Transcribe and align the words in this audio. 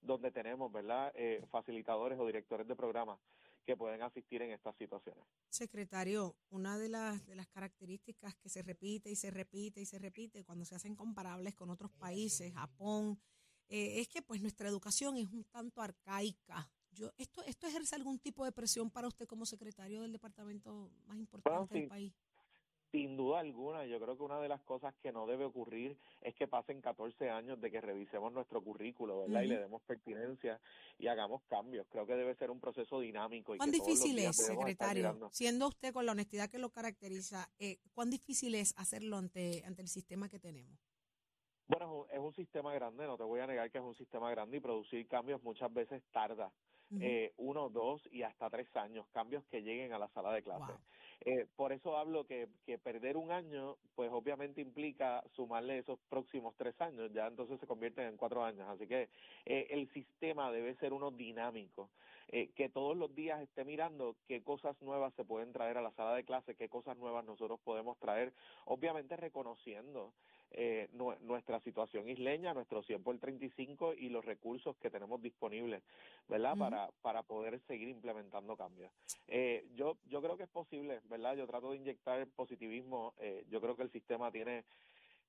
donde 0.00 0.30
tenemos, 0.30 0.72
¿verdad?, 0.72 1.12
eh, 1.14 1.44
facilitadores 1.50 2.18
o 2.18 2.26
directores 2.26 2.66
de 2.66 2.76
programas 2.76 3.18
que 3.64 3.76
pueden 3.76 4.02
asistir 4.02 4.42
en 4.42 4.52
estas 4.52 4.76
situaciones. 4.76 5.24
Secretario, 5.48 6.36
una 6.48 6.78
de 6.78 6.88
las, 6.88 7.26
de 7.26 7.36
las 7.36 7.48
características 7.48 8.34
que 8.36 8.48
se 8.48 8.62
repite 8.62 9.10
y 9.10 9.16
se 9.16 9.30
repite 9.30 9.80
y 9.80 9.86
se 9.86 9.98
repite 9.98 10.44
cuando 10.44 10.64
se 10.64 10.74
hacen 10.74 10.94
comparables 10.94 11.54
con 11.54 11.70
otros 11.70 11.92
países, 11.92 12.52
Japón, 12.54 13.20
eh, 13.68 14.00
es 14.00 14.08
que 14.08 14.22
pues 14.22 14.40
nuestra 14.40 14.68
educación 14.68 15.16
es 15.16 15.26
un 15.26 15.44
tanto 15.44 15.82
arcaica. 15.82 16.68
Yo, 16.92 17.12
esto, 17.18 17.42
¿Esto 17.44 17.68
ejerce 17.68 17.94
algún 17.94 18.18
tipo 18.18 18.44
de 18.44 18.50
presión 18.50 18.90
para 18.90 19.06
usted 19.06 19.26
como 19.26 19.46
secretario 19.46 20.02
del 20.02 20.12
departamento 20.12 20.90
más 21.06 21.18
importante 21.18 21.78
del 21.78 21.88
país? 21.88 22.12
Sin 22.90 23.16
duda 23.16 23.38
alguna, 23.38 23.86
yo 23.86 24.00
creo 24.00 24.16
que 24.16 24.22
una 24.24 24.40
de 24.40 24.48
las 24.48 24.60
cosas 24.62 24.92
que 25.00 25.12
no 25.12 25.26
debe 25.26 25.44
ocurrir 25.44 25.96
es 26.22 26.34
que 26.34 26.48
pasen 26.48 26.80
14 26.80 27.30
años 27.30 27.60
de 27.60 27.70
que 27.70 27.80
revisemos 27.80 28.32
nuestro 28.32 28.62
currículo, 28.62 29.20
¿verdad? 29.20 29.42
Y 29.42 29.46
le 29.46 29.58
demos 29.58 29.80
pertinencia 29.82 30.60
y 30.98 31.06
hagamos 31.06 31.42
cambios. 31.44 31.86
Creo 31.88 32.04
que 32.04 32.16
debe 32.16 32.34
ser 32.34 32.50
un 32.50 32.58
proceso 32.58 32.98
dinámico. 32.98 33.54
Y 33.54 33.58
¿Cuán 33.58 33.70
difícil 33.70 34.18
es, 34.18 34.36
secretario? 34.36 35.30
Siendo 35.30 35.68
usted 35.68 35.92
con 35.92 36.04
la 36.04 36.12
honestidad 36.12 36.50
que 36.50 36.58
lo 36.58 36.70
caracteriza, 36.70 37.48
eh, 37.60 37.78
¿cuán 37.94 38.10
difícil 38.10 38.56
es 38.56 38.74
hacerlo 38.76 39.18
ante, 39.18 39.62
ante 39.64 39.82
el 39.82 39.88
sistema 39.88 40.28
que 40.28 40.40
tenemos? 40.40 40.76
Bueno, 41.68 42.06
es 42.10 42.18
un 42.18 42.34
sistema 42.34 42.74
grande, 42.74 43.06
no 43.06 43.16
te 43.16 43.22
voy 43.22 43.38
a 43.38 43.46
negar 43.46 43.70
que 43.70 43.78
es 43.78 43.84
un 43.84 43.94
sistema 43.94 44.28
grande 44.32 44.56
y 44.56 44.60
producir 44.60 45.06
cambios 45.06 45.40
muchas 45.44 45.72
veces 45.72 46.02
tarda. 46.10 46.52
Eh, 46.98 47.32
uno, 47.36 47.68
dos 47.68 48.02
y 48.10 48.22
hasta 48.22 48.50
tres 48.50 48.66
años, 48.74 49.06
cambios 49.12 49.44
que 49.44 49.62
lleguen 49.62 49.92
a 49.92 49.98
la 49.98 50.08
sala 50.08 50.32
de 50.32 50.42
clase. 50.42 50.72
Eh, 51.22 51.46
por 51.56 51.72
eso 51.72 51.96
hablo 51.96 52.24
que, 52.24 52.48
que 52.64 52.78
perder 52.78 53.16
un 53.16 53.30
año, 53.30 53.76
pues 53.94 54.10
obviamente 54.10 54.60
implica 54.60 55.22
sumarle 55.34 55.78
esos 55.78 55.98
próximos 56.08 56.54
tres 56.56 56.80
años, 56.80 57.12
ya 57.12 57.26
entonces 57.26 57.60
se 57.60 57.66
convierten 57.66 58.06
en 58.06 58.16
cuatro 58.16 58.42
años. 58.42 58.66
Así 58.68 58.86
que 58.86 59.08
eh, 59.44 59.66
el 59.70 59.92
sistema 59.92 60.50
debe 60.50 60.76
ser 60.76 60.92
uno 60.92 61.10
dinámico, 61.10 61.90
que 62.54 62.68
todos 62.68 62.96
los 62.96 63.12
días 63.12 63.40
esté 63.40 63.64
mirando 63.64 64.14
qué 64.28 64.40
cosas 64.40 64.80
nuevas 64.80 65.12
se 65.14 65.24
pueden 65.24 65.52
traer 65.52 65.78
a 65.78 65.82
la 65.82 65.90
sala 65.90 66.14
de 66.14 66.22
clase, 66.22 66.54
qué 66.54 66.68
cosas 66.68 66.96
nuevas 66.96 67.24
nosotros 67.24 67.58
podemos 67.64 67.98
traer, 67.98 68.32
obviamente 68.66 69.16
reconociendo 69.16 70.12
eh, 70.52 70.88
nuestra 70.92 71.60
situación 71.60 72.08
isleña, 72.08 72.54
nuestro 72.54 72.82
100 72.82 73.02
por 73.02 73.18
35 73.18 73.94
y 73.94 74.08
los 74.08 74.24
recursos 74.24 74.76
que 74.78 74.90
tenemos 74.90 75.22
disponibles, 75.22 75.82
¿verdad? 76.28 76.56
Para 76.56 76.90
para 77.02 77.22
poder 77.22 77.60
seguir 77.66 77.88
implementando 77.88 78.56
cambios. 78.56 78.90
Eh, 79.28 79.66
yo 79.74 79.96
yo 80.06 80.20
creo 80.20 80.36
que 80.36 80.44
es 80.44 80.48
posible, 80.48 81.00
¿verdad? 81.04 81.36
Yo 81.36 81.46
trato 81.46 81.70
de 81.70 81.76
inyectar 81.76 82.26
positivismo. 82.28 83.14
Eh, 83.18 83.44
yo 83.48 83.60
creo 83.60 83.76
que 83.76 83.82
el 83.82 83.92
sistema 83.92 84.30
tiene 84.30 84.64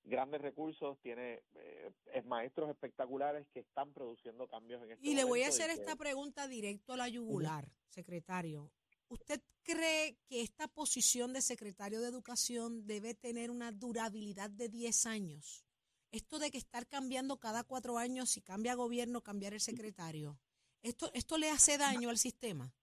grandes 0.04 0.42
recursos, 0.42 0.98
tiene 1.02 1.42
eh, 1.56 2.22
maestros 2.26 2.70
espectaculares 2.70 3.48
que 3.54 3.60
están 3.60 3.94
produciendo 3.94 4.48
cambios 4.48 4.82
en 4.84 4.92
este 4.92 5.08
Y 5.08 5.16
le 5.16 5.24
voy 5.24 5.44
a 5.44 5.50
hacer 5.50 5.70
esta 5.70 5.96
pregunta 5.96 6.48
directo 6.48 6.94
a 6.94 6.98
la 6.98 7.08
yugular, 7.08 7.72
secretario. 7.88 8.72
¿Usted 9.12 9.42
cree 9.64 10.16
que 10.30 10.42
esta 10.42 10.70
posición 10.70 11.34
de 11.34 11.42
secretario 11.42 12.00
de 12.00 12.08
Educación 12.08 12.88
debe 12.88 13.14
tener 13.14 13.52
una 13.52 13.74
durabilidad 13.74 14.50
de 14.50 14.70
10 14.70 15.06
años? 15.06 15.66
Esto 16.14 16.40
de 16.40 16.50
que 16.50 16.58
estar 16.58 16.88
cambiando 16.88 17.38
cada 17.38 17.66
cuatro 17.66 17.98
años, 17.98 18.30
si 18.30 18.42
cambia 18.42 18.74
gobierno, 18.74 19.20
cambiar 19.20 19.54
el 19.54 19.60
secretario, 19.60 20.40
¿esto, 20.82 21.12
esto 21.14 21.38
le 21.38 21.50
hace 21.50 21.78
daño 21.78 22.10
al 22.10 22.18
sistema? 22.18 22.74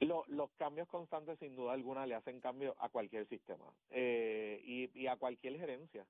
los 0.00 0.50
cambios 0.58 0.88
constantes, 0.88 1.38
sin 1.38 1.56
duda 1.56 1.72
alguna, 1.72 2.04
le 2.04 2.14
hacen 2.14 2.38
cambio 2.40 2.76
a 2.78 2.90
cualquier 2.90 3.26
sistema 3.26 3.64
eh, 3.88 4.60
y 4.62 5.06
a 5.06 5.16
cualquier 5.16 5.56
gerencia. 5.58 6.06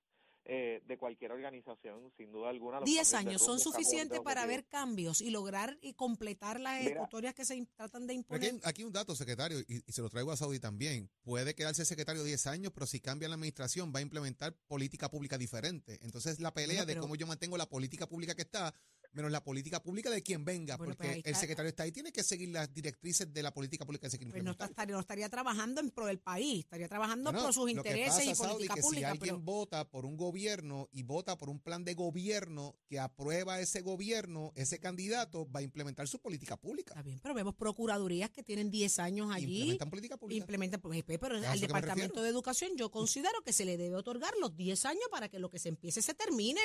Eh, 0.46 0.82
de 0.86 0.98
cualquier 0.98 1.32
organización, 1.32 2.12
sin 2.18 2.30
duda 2.30 2.50
alguna. 2.50 2.78
Diez 2.82 3.14
años 3.14 3.40
son 3.40 3.58
suficientes 3.58 4.20
para 4.20 4.44
ver 4.44 4.66
cambios 4.66 5.22
y 5.22 5.30
lograr 5.30 5.78
y 5.80 5.94
completar 5.94 6.60
las 6.60 6.82
ejecutorias 6.82 7.32
que 7.32 7.46
se 7.46 7.66
tratan 7.74 8.06
de 8.06 8.12
imponer. 8.12 8.50
Aquí, 8.50 8.60
aquí, 8.62 8.84
un 8.84 8.92
dato, 8.92 9.16
secretario, 9.16 9.58
y, 9.60 9.80
se 9.90 10.02
lo 10.02 10.10
traigo 10.10 10.32
a 10.32 10.36
Saudi 10.36 10.60
también. 10.60 11.08
Puede 11.22 11.54
quedarse 11.54 11.86
secretario 11.86 12.22
10 12.22 12.46
años, 12.48 12.72
pero 12.74 12.84
si 12.84 13.00
cambia 13.00 13.26
la 13.26 13.36
administración 13.36 13.90
va 13.94 14.00
a 14.00 14.02
implementar 14.02 14.54
política 14.66 15.10
pública 15.10 15.38
diferente. 15.38 15.98
Entonces 16.02 16.38
la 16.40 16.52
pelea 16.52 16.84
de 16.84 16.98
cómo 16.98 17.16
yo 17.16 17.26
mantengo 17.26 17.56
la 17.56 17.66
política 17.66 18.06
pública 18.06 18.34
que 18.34 18.42
está 18.42 18.74
menos 19.14 19.30
la 19.30 19.42
política 19.42 19.82
pública 19.82 20.10
de 20.10 20.22
quien 20.22 20.44
venga, 20.44 20.76
porque 20.76 21.22
el 21.24 21.34
secretario 21.36 21.68
está 21.68 21.84
ahí, 21.84 21.92
tiene 21.92 22.12
que 22.12 22.22
seguir 22.22 22.48
las 22.50 22.72
directrices 22.72 23.32
de 23.32 23.42
la 23.42 23.52
política 23.52 23.84
pública 23.84 24.08
que 24.08 24.26
pues 24.26 24.42
no, 24.42 24.52
estaría, 24.52 24.94
no 24.94 25.00
estaría 25.00 25.28
trabajando 25.28 25.80
en 25.80 25.90
pro 25.90 26.06
del 26.06 26.18
país, 26.18 26.60
estaría 26.60 26.88
trabajando 26.88 27.32
por 27.32 27.52
sus 27.52 27.70
intereses 27.70 28.26
y 28.26 28.34
política 28.34 28.76
pública. 28.76 29.00
Si 29.00 29.04
alguien 29.04 29.44
vota 29.44 29.88
por 29.88 30.04
un 30.04 30.16
gobierno 30.16 30.88
y 30.92 31.02
vota 31.02 31.36
por 31.36 31.48
un 31.48 31.60
plan 31.60 31.84
de 31.84 31.94
gobierno 31.94 32.76
que 32.86 32.98
aprueba 32.98 33.60
ese 33.60 33.80
gobierno, 33.80 34.52
ese 34.54 34.78
candidato 34.78 35.50
va 35.50 35.60
a 35.60 35.62
implementar 35.62 36.08
su 36.08 36.20
política 36.20 36.56
pública. 36.56 36.92
Está 36.92 37.02
bien, 37.02 37.20
pero 37.22 37.34
vemos 37.34 37.54
procuradurías 37.54 38.30
que 38.30 38.42
tienen 38.42 38.70
10 38.70 38.98
años 38.98 39.30
allí. 39.32 39.60
Implementan 39.60 39.90
política 39.90 40.16
pública. 40.16 40.38
Implementan, 40.38 40.80
pues, 40.80 41.04
pero 41.04 41.36
al 41.36 41.60
Departamento 41.60 42.22
de 42.22 42.28
Educación 42.28 42.72
yo 42.76 42.90
considero 42.90 43.42
que 43.42 43.52
se 43.52 43.64
le 43.64 43.76
debe 43.76 43.96
otorgar 43.96 44.34
los 44.40 44.56
10 44.56 44.84
años 44.86 45.04
para 45.10 45.28
que 45.28 45.38
lo 45.38 45.50
que 45.50 45.58
se 45.58 45.68
empiece 45.68 46.02
se 46.02 46.14
termine 46.14 46.60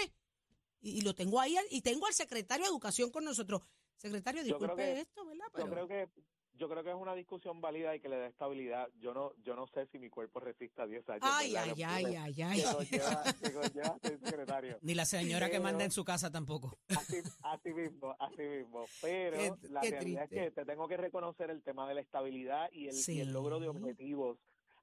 y, 0.82 1.02
lo 1.02 1.14
tengo 1.14 1.40
ahí 1.40 1.56
y 1.70 1.82
tengo 1.82 2.08
al 2.08 2.14
secretario 2.14 2.66
de 2.66 2.70
Educación 2.70 3.12
con 3.12 3.24
nosotros. 3.24 3.62
Secretario, 3.98 4.44
disculpe 4.44 5.02
esto, 5.02 5.26
¿verdad? 5.26 5.46
Yo 5.58 5.70
creo 5.70 5.88
que 5.88 6.10
yo 6.60 6.68
creo 6.68 6.84
que 6.84 6.90
es 6.90 6.96
una 6.96 7.16
discusión 7.16 7.62
válida 7.62 7.96
y 7.96 8.02
que 8.02 8.10
le 8.10 8.18
da 8.18 8.28
estabilidad. 8.28 8.90
Yo 9.00 9.14
no 9.14 9.32
yo 9.44 9.56
no 9.56 9.66
sé 9.68 9.88
si 9.88 9.98
mi 9.98 10.10
cuerpo 10.10 10.42
resista 10.42 10.86
10 10.86 11.10
años. 11.10 11.22
Ay, 11.24 11.56
ay, 11.56 11.84
ay, 11.84 12.16
ay, 12.16 12.42
ay, 12.44 12.62
secretario. 14.22 14.78
Ni 14.82 14.94
la 14.94 15.06
señora 15.06 15.50
que 15.50 15.60
manda 15.60 15.86
en 15.86 15.92
su 15.92 16.04
casa 16.04 16.30
tampoco. 16.30 16.78
Así, 16.90 17.18
así 17.44 17.74
mismo, 17.74 18.14
así 18.20 18.42
mismo. 18.42 18.86
Pero 19.02 19.58
la 19.70 19.82
realidad 19.82 20.24
es 20.26 20.30
que 20.30 20.52
te 20.52 20.66
tengo 20.66 20.88
que 20.90 20.98
reconocer 20.98 21.50
el 21.50 21.64
tema 21.64 21.88
de 21.88 21.96
la 21.96 22.02
estabilidad 22.02 22.70
y 22.74 22.90
el, 22.90 22.96
y 23.08 23.20
el 23.22 23.32
logro 23.32 23.60
de 23.60 23.70
objetivos 23.70 24.38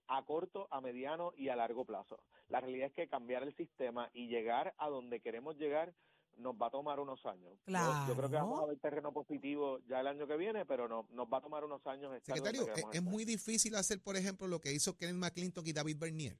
a 0.08 0.24
corto, 0.24 0.68
a 0.70 0.80
mediano 0.80 1.32
y 1.36 1.48
a 1.48 1.56
largo 1.56 1.84
plazo. 1.84 2.20
La 2.48 2.60
realidad 2.60 2.88
es 2.88 2.94
que 2.94 3.08
cambiar 3.08 3.42
el 3.42 3.54
sistema 3.56 4.10
y 4.12 4.28
llegar 4.28 4.74
a 4.78 4.88
donde 4.88 5.20
queremos 5.20 5.56
llegar 5.56 5.94
nos 6.36 6.54
va 6.54 6.66
a 6.66 6.70
tomar 6.70 7.00
unos 7.00 7.24
años. 7.24 7.58
Yo, 7.66 8.14
creo 8.14 8.28
que 8.28 8.36
vamos 8.36 8.62
a 8.62 8.66
ver 8.66 8.78
terreno 8.78 9.12
positivo 9.12 9.80
ya 9.88 10.00
el 10.00 10.06
año 10.06 10.26
que 10.26 10.36
viene, 10.36 10.66
pero 10.66 10.88
no, 10.88 11.08
nos 11.10 11.26
va 11.26 11.38
a 11.38 11.40
tomar 11.40 11.64
unos 11.64 11.84
años. 11.86 12.12
Secretario, 12.22 12.66
es, 12.92 13.02
muy 13.02 13.24
difícil 13.24 13.74
hacer, 13.74 14.00
por 14.02 14.16
ejemplo, 14.16 14.46
lo 14.46 14.60
que 14.60 14.72
hizo 14.72 14.96
Kenneth 14.96 15.16
McClinton 15.16 15.66
y 15.66 15.72
David 15.72 15.96
Bernier, 15.98 16.38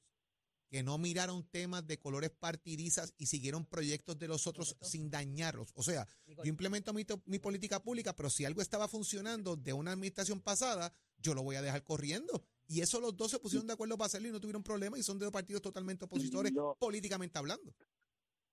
que 0.69 0.83
no 0.83 0.99
miraron 0.99 1.45
temas 1.45 1.87
de 1.87 1.99
colores 1.99 2.31
partidizas 2.31 3.15
y 3.17 3.27
siguieron 3.27 3.65
proyectos 3.65 4.19
de 4.19 4.29
los 4.29 4.47
otros 4.47 4.77
sin 4.83 5.11
dañarlos. 5.11 5.73
O 5.75 5.83
sea, 5.83 6.07
yo 6.27 6.45
implemento 6.45 6.93
mi, 6.93 7.07
mi 7.25 7.39
política 7.39 7.83
pública, 7.83 8.15
pero 8.15 8.29
si 8.29 8.45
algo 8.45 8.61
estaba 8.61 8.89
funcionando 8.89 9.57
de 9.57 9.73
una 9.73 9.93
administración 9.93 10.41
pasada, 10.41 10.93
yo 11.19 11.33
lo 11.33 11.43
voy 11.43 11.57
a 11.57 11.63
dejar 11.63 11.83
corriendo 11.83 12.45
y 12.69 12.81
eso 12.81 13.01
los 13.01 13.17
dos 13.17 13.31
se 13.31 13.39
pusieron 13.39 13.67
de 13.67 13.75
acuerdo 13.75 13.97
para 13.97 14.07
hacerlo 14.07 14.29
y 14.29 14.33
no 14.33 14.41
tuvieron 14.41 14.63
problema 14.63 14.99
y 14.99 15.03
son 15.03 15.19
de 15.19 15.25
dos 15.25 15.33
partidos 15.33 15.63
totalmente 15.63 16.05
opositores 16.05 16.53
políticamente 16.79 17.39
hablando. 17.39 17.73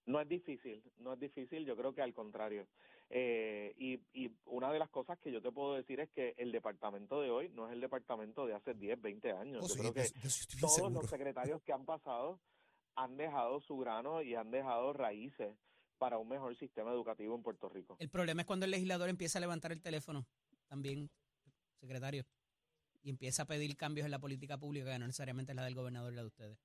No 0.05 0.19
es 0.19 0.27
difícil, 0.27 0.83
no 0.97 1.13
es 1.13 1.19
difícil, 1.19 1.65
yo 1.65 1.77
creo 1.77 1.93
que 1.93 2.01
al 2.01 2.13
contrario. 2.13 2.67
Eh, 3.09 3.73
y, 3.77 4.01
y 4.13 4.31
una 4.45 4.71
de 4.71 4.79
las 4.79 4.89
cosas 4.89 5.17
que 5.19 5.31
yo 5.31 5.41
te 5.41 5.51
puedo 5.51 5.75
decir 5.75 5.99
es 5.99 6.09
que 6.11 6.33
el 6.37 6.51
departamento 6.51 7.21
de 7.21 7.29
hoy 7.29 7.49
no 7.49 7.67
es 7.67 7.73
el 7.73 7.79
departamento 7.79 8.45
de 8.45 8.53
hace 8.53 8.73
10, 8.73 9.01
20 9.01 9.31
años. 9.31 9.63
Oh, 9.63 9.67
yo 9.67 9.75
creo 9.75 9.93
que 9.93 10.11
todos 10.59 10.91
los 10.91 11.05
secretarios 11.09 11.61
que 11.63 11.71
han 11.71 11.85
pasado 11.85 12.39
han 12.95 13.15
dejado 13.17 13.61
su 13.61 13.77
grano 13.77 14.21
y 14.21 14.35
han 14.35 14.51
dejado 14.51 14.93
raíces 14.93 15.55
para 15.97 16.17
un 16.17 16.27
mejor 16.27 16.55
sistema 16.57 16.91
educativo 16.91 17.33
en 17.35 17.43
Puerto 17.43 17.69
Rico. 17.69 17.95
El 17.99 18.09
problema 18.09 18.41
es 18.41 18.47
cuando 18.47 18.65
el 18.65 18.71
legislador 18.71 19.09
empieza 19.09 19.39
a 19.39 19.41
levantar 19.41 19.71
el 19.71 19.81
teléfono 19.81 20.27
también, 20.67 21.09
secretario 21.79 22.25
y 23.03 23.09
empieza 23.09 23.43
a 23.43 23.45
pedir 23.45 23.75
cambios 23.75 24.05
en 24.05 24.11
la 24.11 24.19
política 24.19 24.57
pública 24.57 24.91
que 24.91 24.99
no 24.99 25.07
necesariamente 25.07 25.51
es 25.51 25.55
la 25.55 25.65
del 25.65 25.75
gobernador 25.75 26.13
y 26.13 26.15
la 26.15 26.21
de 26.21 26.27
ustedes. 26.27 26.57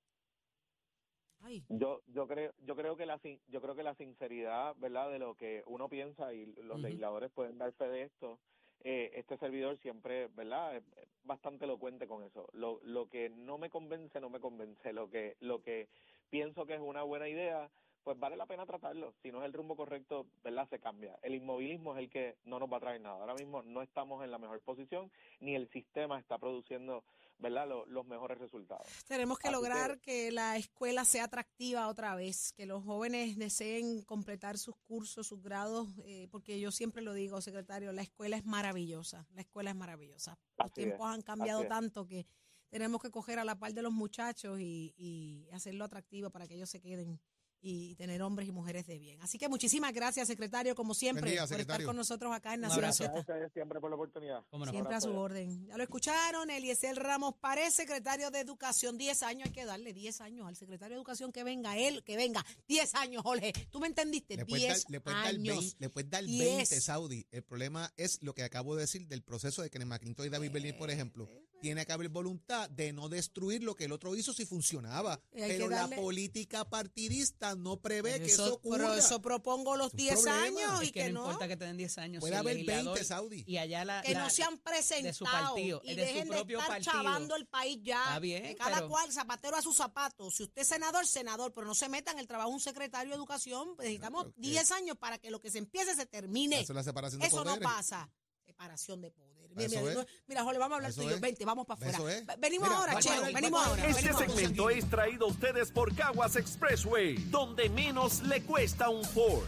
Yo 1.68 2.02
yo 2.08 2.26
creo 2.26 2.52
yo 2.64 2.74
creo 2.76 2.96
que 2.96 3.06
la 3.06 3.20
yo 3.48 3.60
creo 3.60 3.74
que 3.74 3.82
la 3.82 3.94
sinceridad, 3.94 4.74
¿verdad? 4.76 5.10
De 5.10 5.18
lo 5.18 5.34
que 5.34 5.62
uno 5.66 5.88
piensa 5.88 6.32
y 6.34 6.46
los 6.62 6.80
legisladores 6.80 7.30
pueden 7.30 7.58
dar 7.58 7.72
fe 7.72 7.88
de 7.88 8.02
esto. 8.02 8.38
Eh, 8.84 9.10
este 9.14 9.36
servidor 9.38 9.78
siempre, 9.78 10.28
¿verdad? 10.28 10.76
Es 10.76 10.84
bastante 11.24 11.64
elocuente 11.64 12.06
con 12.06 12.24
eso. 12.24 12.48
Lo 12.52 12.80
lo 12.82 13.08
que 13.08 13.30
no 13.30 13.58
me 13.58 13.70
convence 13.70 14.20
no 14.20 14.30
me 14.30 14.40
convence. 14.40 14.92
Lo 14.92 15.10
que 15.10 15.36
lo 15.40 15.62
que 15.62 15.88
pienso 16.28 16.66
que 16.66 16.74
es 16.74 16.80
una 16.80 17.02
buena 17.02 17.28
idea 17.28 17.70
pues 18.08 18.18
vale 18.18 18.36
la 18.36 18.46
pena 18.46 18.64
tratarlo. 18.64 19.12
Si 19.22 19.30
no 19.30 19.40
es 19.40 19.44
el 19.44 19.52
rumbo 19.52 19.76
correcto, 19.76 20.24
¿verdad? 20.42 20.66
Se 20.70 20.78
cambia. 20.78 21.18
El 21.20 21.34
inmovilismo 21.34 21.92
es 21.94 21.98
el 21.98 22.08
que 22.08 22.38
no 22.46 22.58
nos 22.58 22.72
va 22.72 22.78
a 22.78 22.80
traer 22.80 23.02
nada. 23.02 23.20
Ahora 23.20 23.34
mismo 23.34 23.62
no 23.62 23.82
estamos 23.82 24.24
en 24.24 24.30
la 24.30 24.38
mejor 24.38 24.62
posición, 24.62 25.12
ni 25.40 25.54
el 25.54 25.68
sistema 25.72 26.18
está 26.18 26.38
produciendo, 26.38 27.04
¿verdad? 27.38 27.68
Los, 27.86 28.06
mejores 28.06 28.38
resultados. 28.38 28.86
Tenemos 29.06 29.38
que 29.38 29.50
lograr 29.50 30.00
que, 30.00 30.32
la 30.32 30.56
escuela 30.56 31.04
sea 31.04 31.24
atractiva 31.24 31.86
otra 31.86 32.14
vez, 32.14 32.54
que 32.54 32.64
los 32.64 32.82
jóvenes 32.82 33.36
deseen 33.36 34.00
completar 34.04 34.56
sus 34.56 34.76
cursos, 34.76 35.26
sus 35.26 35.42
grados, 35.42 35.88
eh, 36.06 36.28
porque 36.30 36.58
yo 36.58 36.70
siempre 36.70 37.02
lo 37.02 37.12
digo, 37.12 37.42
secretario, 37.42 37.92
la 37.92 38.00
escuela 38.00 38.38
es 38.38 38.46
maravillosa, 38.46 39.26
la 39.34 39.42
escuela 39.42 39.68
es 39.68 39.76
maravillosa. 39.76 40.38
Los 40.56 40.72
tiempos 40.72 41.06
han 41.06 41.20
cambiado 41.20 41.66
tanto 41.66 42.06
que 42.06 42.26
tenemos 42.70 43.02
que 43.02 43.10
coger 43.10 43.38
a 43.38 43.44
la 43.44 43.58
par 43.58 43.74
de 43.74 43.82
los 43.82 43.92
muchachos 43.92 44.58
y, 44.60 44.94
y 44.96 45.46
hacerlo 45.52 45.84
atractivo 45.84 46.30
para 46.30 46.48
que 46.48 46.54
ellos 46.54 46.70
se 46.70 46.80
queden 46.80 47.20
y 47.60 47.94
tener 47.96 48.22
hombres 48.22 48.48
y 48.48 48.52
mujeres 48.52 48.86
de 48.86 48.98
bien. 48.98 49.20
Así 49.22 49.38
que 49.38 49.48
muchísimas 49.48 49.92
gracias, 49.92 50.28
secretario, 50.28 50.74
como 50.74 50.94
siempre, 50.94 51.22
Buen 51.22 51.32
día, 51.32 51.46
por 51.46 51.60
estar 51.60 51.84
con 51.84 51.96
nosotros 51.96 52.32
acá 52.32 52.54
en 52.54 52.64
abrazo. 52.64 53.04
Z. 53.04 53.04
Gracias 53.04 53.10
a 53.10 53.20
ustedes 53.20 53.52
siempre 53.52 53.80
por 53.80 53.90
la 53.90 53.96
oportunidad. 53.96 54.44
Siempre 54.70 54.94
a 54.94 55.00
su 55.00 55.10
orden. 55.10 55.66
Ya 55.66 55.76
lo 55.76 55.82
escucharon, 55.82 56.50
Eliezer 56.50 56.96
Ramos 56.96 57.34
Pared, 57.40 57.70
secretario 57.70 58.30
de 58.30 58.40
Educación. 58.40 58.98
10 58.98 59.22
años, 59.22 59.46
hay 59.46 59.52
que 59.52 59.64
darle 59.64 59.92
10 59.92 60.20
años 60.20 60.46
al 60.46 60.56
secretario 60.56 60.94
de 60.94 60.98
Educación 60.98 61.32
que 61.32 61.44
venga, 61.44 61.76
él, 61.76 62.04
que 62.04 62.16
venga. 62.16 62.44
10 62.68 62.94
años, 62.94 63.22
Jorge. 63.22 63.52
¿Tú 63.70 63.80
me 63.80 63.88
entendiste? 63.88 64.36
Le 64.36 64.46
puedes, 64.46 64.68
dar, 64.68 64.76
10 64.76 64.90
le 64.90 65.00
puedes 65.00 65.18
dar 65.18 65.26
años. 65.26 65.58
20, 65.58 65.76
le 65.78 65.90
puedes 65.90 66.10
dar 66.10 66.24
Diez. 66.24 66.70
20, 66.70 66.80
Saudi. 66.80 67.26
El 67.30 67.42
problema 67.42 67.92
es 67.96 68.22
lo 68.22 68.34
que 68.34 68.42
acabo 68.42 68.74
de 68.74 68.82
decir 68.82 69.08
del 69.08 69.22
proceso 69.22 69.62
de 69.62 69.70
que 69.70 69.78
McClinton 69.84 70.26
y 70.26 70.28
David 70.28 70.52
Bernier, 70.52 70.76
por 70.76 70.90
ejemplo, 70.90 71.28
tiene 71.60 71.84
que 71.84 71.92
haber 71.92 72.08
voluntad 72.08 72.70
de 72.70 72.92
no 72.92 73.08
destruir 73.08 73.62
lo 73.62 73.74
que 73.74 73.84
el 73.84 73.92
otro 73.92 74.14
hizo 74.14 74.32
si 74.32 74.46
funcionaba. 74.46 75.20
Que 75.32 75.46
Pero 75.48 75.68
la 75.68 75.88
política 75.88 76.64
partidista 76.68 77.47
no 77.54 77.76
prevé 77.80 78.12
Pero 78.12 78.24
que 78.26 78.30
eso, 78.32 78.54
ocurra. 78.54 78.78
Pero 78.78 78.94
eso 78.94 79.20
propongo 79.22 79.76
los 79.76 79.88
Es 79.88 79.92
un 79.94 79.98
10 79.98 80.14
problema. 80.22 80.42
años 80.44 80.82
Es 80.82 80.88
y 80.88 80.92
que, 80.92 81.00
que 81.04 81.12
no, 81.12 81.20
no. 81.20 81.26
importa 81.26 81.48
que 81.48 81.56
te 81.56 81.64
den 81.64 81.76
10 81.76 81.98
años. 81.98 82.20
Puede 82.20 82.36
haber 82.36 82.54
legislador 82.56 82.84
20, 82.94 83.04
Saudi. 83.04 83.44
Y 83.46 83.56
allá 83.58 83.84
la, 83.84 84.02
que 84.02 84.12
la- 84.12 84.20
no 84.24 84.30
se 84.30 84.42
han 84.42 84.58
presentado 84.58 85.06
de 85.08 85.12
su 85.14 85.24
partido, 85.24 85.80
y 85.84 85.94
de 85.94 85.94
su 85.94 86.00
dejen 86.12 86.28
de 86.28 86.36
propio 86.36 86.58
estar 86.58 86.70
partido. 86.82 86.92
chavando 86.92 87.36
el 87.36 87.46
país 87.46 87.78
ya. 87.82 88.02
Está 88.02 88.18
bien, 88.18 88.42
que 88.42 88.56
cada 88.56 88.74
pero- 88.76 88.88
cual, 88.88 89.12
zapatero 89.12 89.56
a 89.56 89.62
sus 89.62 89.76
zapatos. 89.76 90.34
Si 90.36 90.42
usted 90.44 90.62
es 90.62 90.68
senador, 90.68 91.06
senador, 91.06 91.52
pero 91.52 91.66
no 91.66 91.74
se 91.74 91.88
meta 91.88 92.12
en 92.12 92.18
el 92.18 92.26
trabajo 92.26 92.50
de 92.50 92.54
un 92.54 92.60
secretario 92.60 93.10
de 93.10 93.16
educación. 93.16 93.74
pues 93.76 93.86
necesitamos 93.86 94.24
Claro 94.24 94.34
que- 94.34 94.40
10 94.42 94.70
años 94.72 94.96
para 94.98 95.18
que 95.18 95.30
lo 95.30 95.40
que 95.40 95.50
se 95.50 95.58
empiece 95.58 95.94
se 95.94 96.06
termine. 96.06 96.60
Eso 96.60 96.72
es 96.72 96.76
la 96.76 96.82
separación 96.82 97.20
de 97.20 97.26
Eso 97.26 97.38
no 97.38 97.44
poderes. 97.44 97.62
pasa. 97.68 98.10
Separación 98.44 99.00
de 99.00 99.10
poder. 99.10 99.37
Mira, 99.58 99.80
mira, 99.80 99.90
es. 99.92 99.96
no- 99.98 100.06
mira, 100.26 100.42
Jorge, 100.44 100.58
vamos 100.58 100.72
a 100.72 100.76
hablar 100.76 100.90
Eso 100.90 101.00
tú 101.00 101.06
y 101.06 101.10
yo. 101.10 101.14
es. 101.16 101.20
Vente, 101.20 101.44
vamos 101.44 101.66
para 101.66 101.88
afuera. 101.88 102.36
Venimos 102.38 102.68
Mira, 102.68 102.78
ahora, 102.80 102.98
Cheo. 103.00 103.22
Venimos 103.32 103.66
ahora. 103.66 103.86
Este 103.86 104.12
segmento 104.12 104.70
es 104.70 104.88
traído 104.88 105.26
a 105.26 105.28
ustedes 105.30 105.70
por 105.70 105.94
Caguas 105.94 106.36
Expressway, 106.36 107.16
donde 107.30 107.68
menos 107.70 108.22
le 108.22 108.42
cuesta 108.42 108.88
un 108.88 109.04
Ford. 109.04 109.44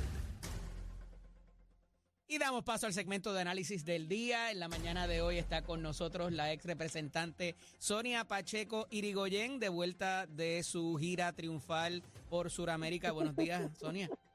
Y 2.28 2.38
damos 2.38 2.62
paso 2.62 2.86
al 2.86 2.92
segmento 2.94 3.32
de 3.32 3.40
análisis 3.40 3.84
del 3.84 4.06
día. 4.06 4.52
En 4.52 4.60
la 4.60 4.68
mañana 4.68 5.08
de 5.08 5.20
hoy 5.20 5.38
está 5.38 5.62
con 5.62 5.82
nosotros 5.82 6.30
la 6.30 6.52
ex 6.52 6.64
representante 6.64 7.56
Sonia 7.80 8.24
Pacheco 8.24 8.86
Irigoyen, 8.90 9.58
de 9.58 9.68
vuelta 9.68 10.26
de 10.28 10.62
su 10.62 10.96
gira 11.00 11.32
triunfal 11.32 12.04
por 12.28 12.48
Sudamérica. 12.52 13.10
Buenos 13.10 13.34
días, 13.34 13.68
Sonia. 13.76 14.08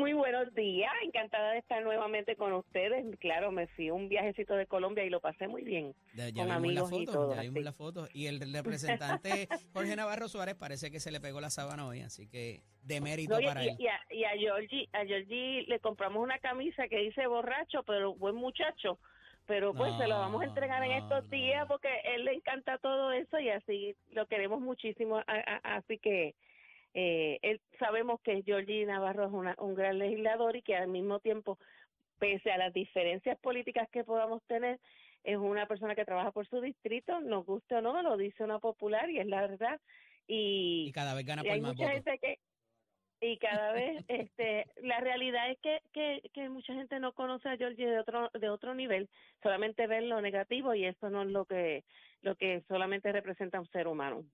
Muy 0.00 0.14
buenos 0.14 0.54
días, 0.54 0.90
encantada 1.04 1.52
de 1.52 1.58
estar 1.58 1.82
nuevamente 1.82 2.34
con 2.34 2.54
ustedes. 2.54 3.04
Claro, 3.18 3.52
me 3.52 3.66
fui 3.66 3.90
un 3.90 4.08
viajecito 4.08 4.54
de 4.54 4.64
Colombia 4.66 5.04
y 5.04 5.10
lo 5.10 5.20
pasé 5.20 5.46
muy 5.46 5.62
bien. 5.62 5.94
Ya, 6.14 6.30
ya 6.30 6.46
Con 6.46 6.46
vimos 6.46 6.48
la 6.48 6.54
amigos 6.54 6.92
y 6.92 7.06
foto, 7.06 7.12
todo, 7.18 7.34
ya 7.34 7.42
vimos 7.42 7.62
la 7.62 7.72
foto. 7.74 8.08
Y 8.14 8.24
el 8.26 8.40
representante 8.50 9.46
Jorge 9.74 9.96
Navarro 9.96 10.28
Suárez 10.28 10.54
parece 10.54 10.90
que 10.90 11.00
se 11.00 11.10
le 11.10 11.20
pegó 11.20 11.42
la 11.42 11.50
sábana 11.50 11.86
hoy, 11.86 12.00
así 12.00 12.26
que 12.26 12.62
de 12.82 13.02
mérito 13.02 13.38
No, 13.38 13.46
para 13.46 13.62
y- 13.62 13.68
él. 13.68 13.76
y 13.78 13.86
a, 13.88 14.00
y 14.10 14.24
a 14.24 14.30
Georgie, 14.38 14.88
a 14.94 15.04
Georgie 15.04 15.64
le 15.68 15.78
compramos 15.80 16.22
una 16.22 16.38
camisa 16.38 16.88
que 16.88 16.96
dice 17.00 17.26
borracho, 17.26 17.82
pero 17.82 18.14
buen 18.14 18.36
muchacho. 18.36 18.98
Pero 19.44 19.74
pues 19.74 19.92
se 19.98 20.06
lo 20.08 20.18
vamos 20.18 20.40
a 20.40 20.46
entregar 20.46 20.82
en 20.82 20.92
estos 20.92 21.24
no. 21.24 21.30
días 21.30 21.66
porque 21.68 21.88
él 22.04 22.24
le 22.24 22.32
encanta 22.32 22.78
todo 22.78 23.12
eso 23.12 23.38
y 23.38 23.50
así 23.50 23.94
lo 24.12 24.24
queremos 24.26 24.62
muchísimo. 24.62 25.20
así 25.62 25.98
que 25.98 26.34
eh, 26.94 27.38
él 27.42 27.60
sabemos 27.78 28.20
que 28.22 28.42
Georgie 28.42 28.84
Navarro 28.86 29.26
es 29.26 29.32
una- 29.32 29.54
un 29.58 29.74
gran 29.74 29.98
legislador 29.98 30.56
y 30.56 30.62
que 30.62 30.76
al 30.76 30.88
mismo 30.88 31.20
tiempo, 31.20 31.58
pese 32.18 32.50
a 32.50 32.58
las 32.58 32.72
diferencias 32.72 33.38
políticas 33.38 33.88
que 33.90 34.04
podamos 34.04 34.42
tener, 34.44 34.78
es 35.24 35.36
una 35.36 35.66
persona 35.66 35.94
que 35.94 36.04
trabaja 36.04 36.32
por 36.32 36.46
su 36.48 36.60
distrito, 36.60 37.20
nos 37.20 37.44
guste 37.46 37.74
o 37.76 37.80
no, 37.80 38.00
lo 38.02 38.16
dice 38.16 38.42
una 38.42 38.58
popular 38.58 39.08
y 39.10 39.18
es 39.18 39.26
la 39.26 39.42
verdad. 39.42 39.80
Y, 40.26 40.86
Y 40.88 40.92
cada 40.92 41.14
vez 41.14 41.24
gana 41.26 41.42
por 41.42 41.60
más 41.60 41.74
votos. 41.76 41.90
gente 41.92 42.18
que 42.18 42.38
y 43.22 43.36
cada 43.36 43.72
vez 43.72 44.02
este 44.08 44.64
la 44.82 44.98
realidad 45.00 45.50
es 45.50 45.58
que, 45.60 45.80
que, 45.92 46.22
que 46.32 46.48
mucha 46.48 46.72
gente 46.72 46.98
no 47.00 47.12
conoce 47.12 47.50
a 47.50 47.56
Georgie 47.58 47.86
de 47.86 47.98
otro 47.98 48.30
de 48.32 48.48
otro 48.48 48.74
nivel 48.74 49.10
solamente 49.42 49.86
ven 49.86 50.08
lo 50.08 50.22
negativo 50.22 50.74
y 50.74 50.86
eso 50.86 51.10
no 51.10 51.22
es 51.22 51.28
lo 51.28 51.44
que 51.44 51.84
lo 52.22 52.34
que 52.36 52.62
solamente 52.66 53.12
representa 53.12 53.58
a 53.58 53.60
un 53.60 53.66
ser 53.68 53.88
humano 53.88 54.24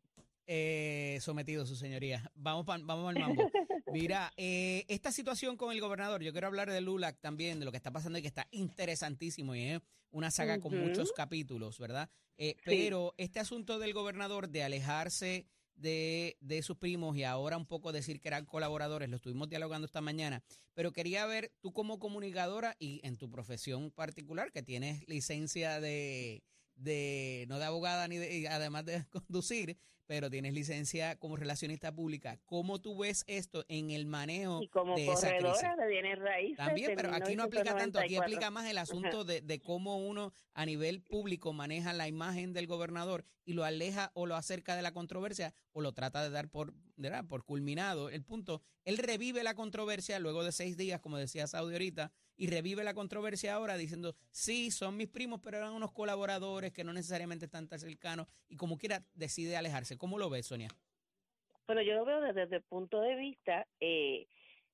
Eh, 0.48 1.19
sometido, 1.20 1.66
su 1.66 1.75
señoría. 1.76 2.31
Vamos, 2.34 2.64
pa- 2.64 2.78
vamos 2.78 3.08
al 3.14 3.20
mambo. 3.20 3.50
Mira, 3.93 4.32
eh, 4.37 4.84
esta 4.88 5.10
situación 5.10 5.56
con 5.56 5.72
el 5.72 5.81
gobernador, 5.81 6.22
yo 6.22 6.32
quiero 6.32 6.46
hablar 6.46 6.70
de 6.70 6.81
LULAC 6.81 7.20
también, 7.20 7.58
de 7.58 7.64
lo 7.64 7.70
que 7.72 7.76
está 7.78 7.90
pasando 7.90 8.19
y 8.19 8.22
que 8.22 8.28
está 8.28 8.46
interesantísimo 8.52 9.54
y 9.54 9.62
es 9.64 9.81
una 10.10 10.31
saga 10.31 10.58
con 10.60 10.72
muchos 10.78 11.12
capítulos, 11.12 11.78
¿verdad? 11.78 12.08
Eh, 12.38 12.54
Pero 12.64 13.14
este 13.16 13.40
asunto 13.40 13.78
del 13.78 13.93
gobernador 13.93 14.48
de 14.48 14.62
alejarse 14.62 15.46
de, 15.75 16.37
de 16.40 16.62
sus 16.62 16.76
primos 16.78 17.16
y 17.16 17.25
ahora 17.25 17.56
un 17.56 17.66
poco 17.66 17.92
decir 17.92 18.20
que 18.20 18.28
eran 18.28 18.46
colaboradores, 18.46 19.08
lo 19.10 19.16
estuvimos 19.16 19.49
dialogando 19.49 19.87
esta 19.87 20.00
mañana, 20.00 20.42
pero 20.75 20.92
quería 20.92 21.26
ver 21.26 21.52
tú 21.60 21.72
como 21.72 21.99
comunicadora 21.99 22.76
y 22.78 23.00
en 23.04 23.16
tu 23.16 23.31
profesión 23.31 23.90
particular, 23.90 24.52
que 24.52 24.62
tienes 24.62 25.06
licencia 25.08 25.81
de, 25.81 26.42
de 26.76 27.44
no 27.49 27.58
de 27.58 27.64
abogada 27.64 28.06
ni 28.08 28.16
de, 28.16 28.49
además 28.49 28.84
de 28.87 29.04
conducir, 29.10 29.76
pero 30.06 30.30
tienes 30.30 30.54
licencia 30.54 31.16
como 31.16 31.36
relacionista 31.36 31.92
pública. 31.92 32.38
¿Cómo 32.44 32.80
tú 32.80 32.98
ves 32.98 33.24
esto 33.26 33.64
en 33.68 33.90
el 33.90 34.06
manejo 34.06 34.62
y 34.62 34.68
como 34.68 34.94
de 34.94 35.08
esa 35.08 35.28
crisis? 35.36 35.60
corredora 35.60 35.76
de 35.76 35.88
bienes 35.88 36.18
raíces 36.18 36.56
También, 36.56 36.92
pero 36.96 37.14
aquí 37.14 37.36
no 37.36 37.44
aplica 37.44 37.76
tanto, 37.76 37.98
aquí 37.98 38.10
1994. 38.10 38.22
aplica 38.22 38.50
más 38.50 38.70
el 38.70 38.78
asunto 38.78 39.24
de, 39.24 39.40
de 39.40 39.60
cómo 39.60 39.98
uno 39.98 40.32
a 40.54 40.64
nivel 40.66 41.02
público 41.02 41.52
maneja 41.52 41.92
la 41.92 42.08
imagen 42.08 42.52
del 42.52 42.66
gobernador 42.66 43.24
y 43.44 43.52
lo 43.52 43.64
aleja 43.64 44.10
o 44.14 44.26
lo 44.26 44.36
acerca 44.36 44.76
de 44.76 44.82
la 44.82 44.92
controversia 44.92 45.54
o 45.72 45.80
lo 45.80 45.92
trata 45.92 46.22
de 46.22 46.30
dar 46.30 46.48
por, 46.48 46.74
¿verdad? 46.96 47.25
por 47.28 47.44
culminado. 47.44 48.10
El 48.10 48.25
punto, 48.25 48.62
él 48.84 48.98
revive 48.98 49.43
la 49.43 49.54
controversia 49.54 50.19
luego 50.19 50.44
de 50.44 50.52
seis 50.52 50.76
días, 50.76 51.00
como 51.00 51.19
decía 51.19 51.46
Saudi 51.46 51.72
ahorita, 51.72 52.12
y 52.37 52.48
revive 52.48 52.84
la 52.84 52.94
controversia 52.94 53.54
ahora 53.54 53.76
diciendo, 53.76 54.14
sí, 54.31 54.70
son 54.70 54.96
mis 54.96 55.08
primos, 55.08 55.40
pero 55.43 55.58
eran 55.58 55.72
unos 55.72 55.93
colaboradores 55.93 56.72
que 56.72 56.84
no 56.84 56.93
necesariamente 56.93 57.46
están 57.46 57.69
tan 57.69 57.78
cercanos 57.78 58.26
y 58.48 58.56
como 58.56 58.76
quiera 58.76 59.02
decide 59.14 59.56
alejarse. 59.56 59.96
¿Cómo 59.96 60.19
lo 60.19 60.31
ves, 60.31 60.46
Sonia? 60.46 60.69
Bueno, 61.66 61.82
yo 61.82 61.94
lo 61.94 62.04
veo 62.04 62.20
desde, 62.20 62.43
desde 62.43 62.56
el 62.56 62.62
punto 62.62 63.00
de 63.00 63.16
vista, 63.16 63.66
eh, 63.81 64.26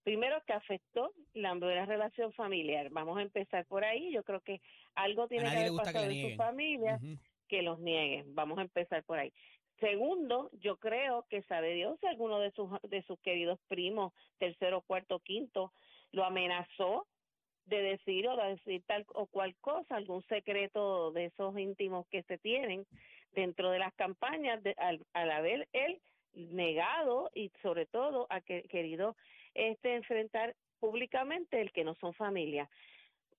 primero 0.03 0.43
que 0.47 0.53
afectó 0.53 1.13
la 1.33 1.55
buena 1.55 1.87
relación 1.87 2.33
familiar. 2.33 2.91
Vamos 2.91 3.19
a 3.19 3.23
empezar 3.23 3.65
por 3.67 3.85
ahí. 3.85 4.13
Yo 4.13 4.23
creo 4.25 4.41
que 4.41 4.61
algo 4.95 5.29
tiene 5.29 5.51
que 5.51 5.57
haber 5.57 5.73
pasado 5.73 6.11
en 6.11 6.31
su 6.31 6.37
familia 6.37 7.01
que 7.49 7.63
los 7.63 7.79
nieguen. 7.79 8.35
Vamos 8.35 8.59
a 8.59 8.63
empezar 8.63 9.05
por 9.05 9.19
ahí. 9.19 9.33
Segundo, 9.83 10.49
yo 10.53 10.77
creo 10.77 11.27
que 11.29 11.43
sabe 11.43 11.75
Dios 11.75 11.99
si 12.01 12.07
alguno 12.07 12.39
de 12.39 12.53
sus 12.53 12.71
de 12.83 13.03
sus 13.03 13.19
queridos 13.19 13.59
primos, 13.67 14.13
tercero, 14.39 14.81
cuarto, 14.83 15.19
quinto, 15.19 15.73
lo 16.13 16.25
amenazó 16.25 17.09
de 17.67 17.83
decir 17.83 18.29
o 18.29 18.37
de 18.37 18.51
decir 18.51 18.85
tal 18.87 19.05
o 19.09 19.27
cual 19.27 19.57
cosa, 19.61 19.97
algún 19.97 20.23
secreto 20.29 21.11
de 21.11 21.25
esos 21.27 21.59
íntimos 21.59 22.07
que 22.07 22.23
se 22.23 22.39
tienen 22.39 22.87
dentro 23.33 23.71
de 23.71 23.81
las 23.81 23.93
campañas, 23.95 24.63
de- 24.63 24.77
al, 24.79 25.05
haber 25.15 25.69
él 25.73 26.01
negado 26.33 27.29
y 27.35 27.51
sobre 27.61 27.87
todo 27.87 28.29
ha 28.31 28.41
que- 28.41 28.63
querido 28.63 29.17
este 29.55 29.97
enfrentar 29.97 30.55
públicamente 30.79 31.61
el 31.61 31.73
que 31.73 31.83
no 31.83 31.97
son 31.97 32.15
familia. 32.15 32.71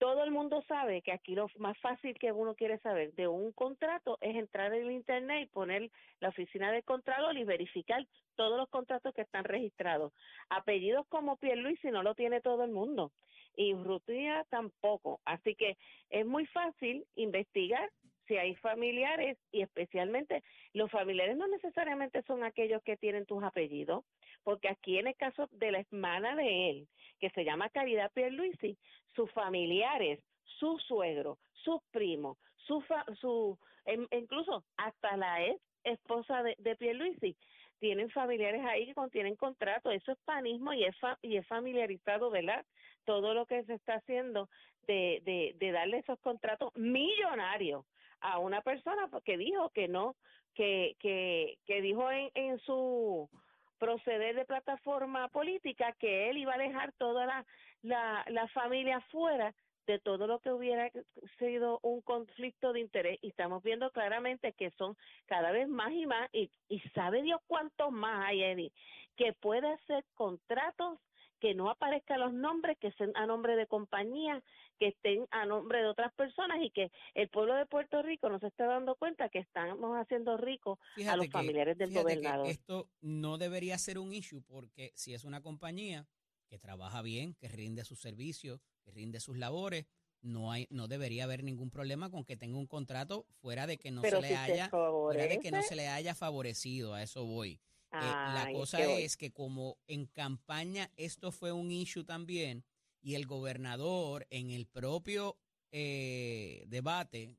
Todo 0.03 0.25
el 0.25 0.31
mundo 0.31 0.62
sabe 0.67 1.01
que 1.01 1.13
aquí 1.13 1.33
lo 1.33 1.48
más 1.60 1.77
fácil 1.77 2.19
que 2.19 2.33
uno 2.33 2.55
quiere 2.55 2.77
saber 2.79 3.13
de 3.13 3.29
un 3.29 3.53
contrato 3.53 4.17
es 4.19 4.36
entrar 4.36 4.74
en 4.74 4.83
el 4.83 4.91
internet 4.91 5.43
y 5.43 5.53
poner 5.53 5.89
la 6.19 6.27
oficina 6.27 6.74
de 6.74 6.83
contralor 6.83 7.38
y 7.38 7.45
verificar 7.45 8.05
todos 8.36 8.57
los 8.57 8.67
contratos 8.67 9.13
que 9.13 9.22
están 9.22 9.45
registrados. 9.45 10.12
Apellidos 10.50 11.07
como 11.07 11.38
Pierluisi 11.38 11.89
no 11.89 12.03
lo 12.03 12.15
tiene 12.15 12.41
todo 12.41 12.65
el 12.65 12.72
mundo 12.72 13.13
y 13.55 13.75
Rutina 13.75 14.43
tampoco. 14.50 15.22
Así 15.24 15.55
que 15.55 15.77
es 16.10 16.25
muy 16.25 16.48
fácil 16.48 17.05
investigar 17.15 17.89
si 18.33 18.37
hay 18.39 18.55
familiares 18.55 19.37
y 19.51 19.61
especialmente 19.61 20.43
los 20.73 20.89
familiares 20.89 21.37
no 21.37 21.47
necesariamente 21.47 22.23
son 22.23 22.43
aquellos 22.43 22.81
que 22.81 22.97
tienen 22.97 23.27
tus 23.27 23.43
apellidos, 23.43 24.03
porque 24.43 24.69
aquí 24.69 24.97
en 24.97 25.05
el 25.05 25.15
caso 25.15 25.47
de 25.51 25.69
la 25.71 25.81
hermana 25.81 26.35
de 26.35 26.69
él, 26.71 26.87
que 27.19 27.29
se 27.29 27.43
llama 27.45 27.69
Caridad 27.69 28.11
Pierluisi, 28.11 28.75
sus 29.15 29.31
familiares, 29.33 30.19
su 30.59 30.79
suegro, 30.79 31.37
sus 31.63 31.79
primos, 31.91 32.39
su, 32.65 32.81
fa- 32.81 33.05
su 33.21 33.55
em- 33.85 34.07
incluso 34.11 34.63
hasta 34.77 35.15
la 35.15 35.45
ex 35.45 35.61
esposa 35.83 36.41
de, 36.41 36.55
de 36.57 36.75
Pierluisi, 36.75 37.35
tienen 37.79 38.09
familiares 38.09 38.61
ahí 38.65 38.87
que 38.87 38.95
contienen 38.95 39.35
contratos, 39.35 39.93
eso 39.93 40.13
es 40.13 40.17
panismo 40.25 40.73
y 40.73 40.85
es, 40.85 40.97
fa- 40.97 41.19
y 41.21 41.37
es 41.37 41.45
familiarizado, 41.45 42.31
¿verdad? 42.31 42.65
Todo 43.05 43.35
lo 43.35 43.45
que 43.45 43.63
se 43.65 43.75
está 43.75 43.95
haciendo 43.95 44.49
de, 44.87 45.21
de, 45.23 45.53
de 45.57 45.71
darle 45.71 45.97
esos 45.99 46.19
contratos 46.19 46.71
millonarios 46.75 47.85
a 48.24 48.39
una 48.39 48.62
persona 48.62 49.08
porque 49.10 49.38
dijo 49.38 49.70
que 49.70 49.88
no, 49.88 50.15
que, 50.56 50.96
que, 51.00 51.58
que 51.65 51.82
dijo 51.82 52.10
en, 52.10 52.32
en 52.34 52.60
su 52.60 53.30
proceder 53.77 54.36
de 54.36 54.46
plataforma 54.46 55.27
política 55.27 55.94
que 56.00 56.30
él 56.30 56.38
iba 56.38 56.56
a 56.56 56.58
dejar 56.58 56.94
toda 56.94 57.25
la, 57.25 57.46
la, 57.82 58.25
la 58.30 58.48
familia 58.48 59.01
fuera 59.12 59.53
de 59.86 60.00
todo 60.00 60.27
lo 60.27 60.39
que 60.39 60.51
hubiera 60.51 60.89
sido 61.38 61.80
un 61.82 62.01
conflicto 62.01 62.72
de 62.72 62.80
interés. 62.80 63.20
Y 63.22 63.27
estamos 63.27 63.62
viendo 63.62 63.92
claramente 63.92 64.53
que 64.53 64.72
son 64.72 64.96
cada 65.25 65.51
vez 65.51 65.68
más 65.68 65.92
y 65.92 66.06
más 66.06 66.30
y, 66.32 66.50
y 66.70 66.80
sabe 66.96 67.22
Dios 67.22 67.42
cuántos 67.48 67.92
más 67.92 68.27
hay, 68.27 68.44
Eddie, 68.44 68.72
que 69.18 69.34
puede 69.34 69.68
hacer 69.68 70.06
contratos 70.13 71.00
que 71.43 71.53
no 71.53 71.69
aparezcan 71.69 72.21
los 72.21 72.33
nombres, 72.33 72.77
que 72.79 72.93
sean 72.93 73.12
a 73.15 73.25
nombre 73.25 73.57
de 73.57 73.67
compañías, 73.67 74.41
que 74.79 74.88
estén 74.88 75.27
a 75.29 75.45
nombre 75.45 75.79
de 75.79 75.88
otras 75.89 76.13
personas 76.13 76.59
y 76.62 76.69
que 76.69 76.89
el 77.15 77.27
pueblo 77.27 77.53
de 77.55 77.65
Puerto 77.65 78.01
Rico 78.01 78.29
no 78.29 78.39
se 78.39 78.47
está 78.47 78.65
dando 78.65 78.95
cuenta 78.95 79.27
que 79.27 79.39
estamos 79.39 79.97
haciendo 79.97 80.38
ricos 80.38 80.79
a 81.05 81.17
los 81.17 81.27
familiares 81.27 81.77
del 81.77 81.93
gobernador. 81.93 82.47
esto 82.47 82.88
no 83.01 83.38
debería 83.38 83.77
ser 83.77 84.00
un 84.00 84.13
issue 84.13 84.41
porque 84.41 84.93
si 84.95 85.13
es 85.13 85.25
una 85.25 85.41
compañía 85.41 86.07
que 86.47 86.59
trabaja 86.59 87.01
bien, 87.01 87.33
que 87.33 87.50
rinde 87.50 87.83
sus 87.83 88.00
servicios, 88.00 88.62
que 88.85 88.91
rinde 88.91 89.19
sus 89.19 89.38
labores, 89.38 89.85
no 90.21 90.50
hay 90.50 90.65
no 90.69 90.88
debería 90.88 91.25
haber 91.25 91.43
ningún 91.43 91.69
problema 91.69 92.09
con 92.09 92.23
que 92.23 92.38
tenga 92.38 92.57
un 92.57 92.67
contrato 92.67 93.25
fuera 93.41 93.67
de 93.67 93.77
que 93.77 93.91
no 93.91 94.01
se 94.01 94.21
le 94.21 94.38
haya 94.38 94.69
fuera 94.69 95.27
de 95.27 95.39
que 95.39 95.51
no 95.51 95.62
se 95.62 95.75
le 95.75 95.89
haya 95.89 96.15
favorecido, 96.15 96.93
a 96.93 97.03
eso 97.03 97.25
voy. 97.25 97.59
Eh, 97.93 98.00
la 98.00 98.50
cosa 98.51 98.81
es 98.81 99.17
que 99.17 99.31
como 99.31 99.77
en 99.85 100.07
campaña 100.07 100.91
esto 100.97 101.31
fue 101.31 101.51
un 101.51 101.69
issue 101.71 102.03
también 102.03 102.65
y 103.01 103.13
el 103.13 103.27
gobernador 103.27 104.25
en 104.31 104.50
el 104.50 104.65
propio 104.65 105.38
eh, 105.71 106.63
debate 106.67 107.38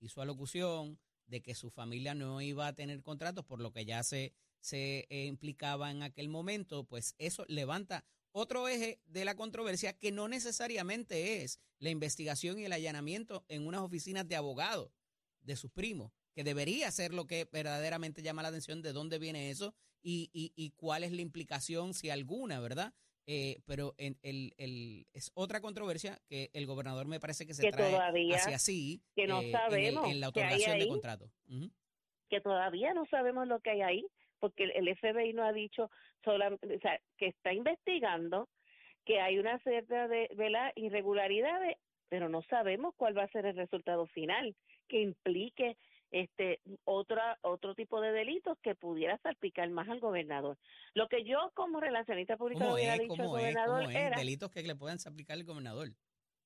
hizo 0.00 0.20
alocución 0.20 0.98
de 1.26 1.40
que 1.40 1.54
su 1.54 1.70
familia 1.70 2.14
no 2.14 2.42
iba 2.42 2.66
a 2.66 2.74
tener 2.74 3.02
contratos 3.02 3.46
por 3.46 3.60
lo 3.60 3.72
que 3.72 3.86
ya 3.86 4.02
se, 4.02 4.34
se 4.60 5.06
eh, 5.08 5.24
implicaba 5.24 5.90
en 5.90 6.02
aquel 6.02 6.28
momento, 6.28 6.84
pues 6.84 7.14
eso 7.18 7.46
levanta 7.48 8.04
otro 8.32 8.68
eje 8.68 9.00
de 9.06 9.24
la 9.24 9.34
controversia 9.34 9.96
que 9.96 10.12
no 10.12 10.28
necesariamente 10.28 11.42
es 11.42 11.58
la 11.78 11.88
investigación 11.88 12.58
y 12.58 12.66
el 12.66 12.72
allanamiento 12.72 13.46
en 13.48 13.66
unas 13.66 13.80
oficinas 13.80 14.28
de 14.28 14.36
abogados 14.36 14.90
de 15.40 15.56
sus 15.56 15.70
primos, 15.70 16.12
que 16.36 16.44
debería 16.44 16.90
ser 16.90 17.14
lo 17.14 17.26
que 17.26 17.48
verdaderamente 17.50 18.22
llama 18.22 18.42
la 18.42 18.48
atención 18.48 18.82
de 18.82 18.92
dónde 18.92 19.18
viene 19.18 19.50
eso 19.50 19.74
y, 20.02 20.28
y, 20.34 20.52
y 20.54 20.72
cuál 20.72 21.02
es 21.02 21.10
la 21.10 21.22
implicación, 21.22 21.94
si 21.94 22.10
alguna, 22.10 22.60
¿verdad? 22.60 22.92
Eh, 23.26 23.62
pero 23.66 23.94
en 23.96 24.18
el, 24.22 24.52
el, 24.58 25.06
es 25.14 25.32
otra 25.34 25.62
controversia 25.62 26.18
que 26.28 26.50
el 26.52 26.66
gobernador 26.66 27.06
me 27.08 27.18
parece 27.20 27.46
que 27.46 27.54
se 27.54 27.70
trae 27.70 27.90
todavía, 27.90 28.36
hacia 28.36 28.58
sí 28.58 29.02
que 29.16 29.26
no 29.26 29.40
sabemos 29.50 30.10
en, 30.10 30.20
la 30.20 30.28
otorgación 30.28 30.78
de 30.78 30.86
contratos. 30.86 31.30
Que 32.28 32.42
todavía 32.42 32.92
no 32.92 33.06
sabemos 33.06 33.48
lo 33.48 33.58
que 33.60 33.70
hay 33.70 33.80
ahí, 33.80 34.06
porque 34.38 34.64
el, 34.64 34.94
FBI 34.94 35.32
no 35.32 35.42
ha 35.42 35.54
dicho 35.54 35.90
solamente, 36.22 36.76
o 36.76 36.80
sea, 36.80 37.00
que 37.16 37.28
está 37.28 37.54
investigando, 37.54 38.50
que 39.06 39.20
hay 39.20 39.38
una 39.38 39.58
cierta 39.60 40.06
de, 40.06 40.28
de 40.28 40.72
irregularidades, 40.76 41.78
pero 42.10 42.28
no 42.28 42.42
sabemos 42.42 42.94
cuál 42.96 43.16
va 43.16 43.22
a 43.22 43.30
ser 43.30 43.46
el 43.46 43.56
resultado 43.56 44.06
final 44.08 44.54
que 44.86 45.00
implique 45.00 45.78
este 46.10 46.60
otra 46.84 47.38
otro 47.42 47.74
tipo 47.74 48.00
de 48.00 48.12
delitos 48.12 48.58
que 48.62 48.74
pudiera 48.74 49.18
salpicar 49.18 49.68
más 49.70 49.88
al 49.88 50.00
gobernador. 50.00 50.58
Lo 50.94 51.08
que 51.08 51.24
yo 51.24 51.50
como 51.54 51.80
relacionista 51.80 52.36
pública 52.36 52.72
hubiera 52.72 52.96
dicho 52.96 53.22
al 53.22 53.28
gobernador 53.28 53.82
es? 53.84 53.96
era 53.96 54.18
delitos 54.18 54.50
que 54.50 54.62
le 54.62 54.76
puedan 54.76 54.98
salpicar 54.98 55.36
al 55.36 55.44
gobernador. 55.44 55.88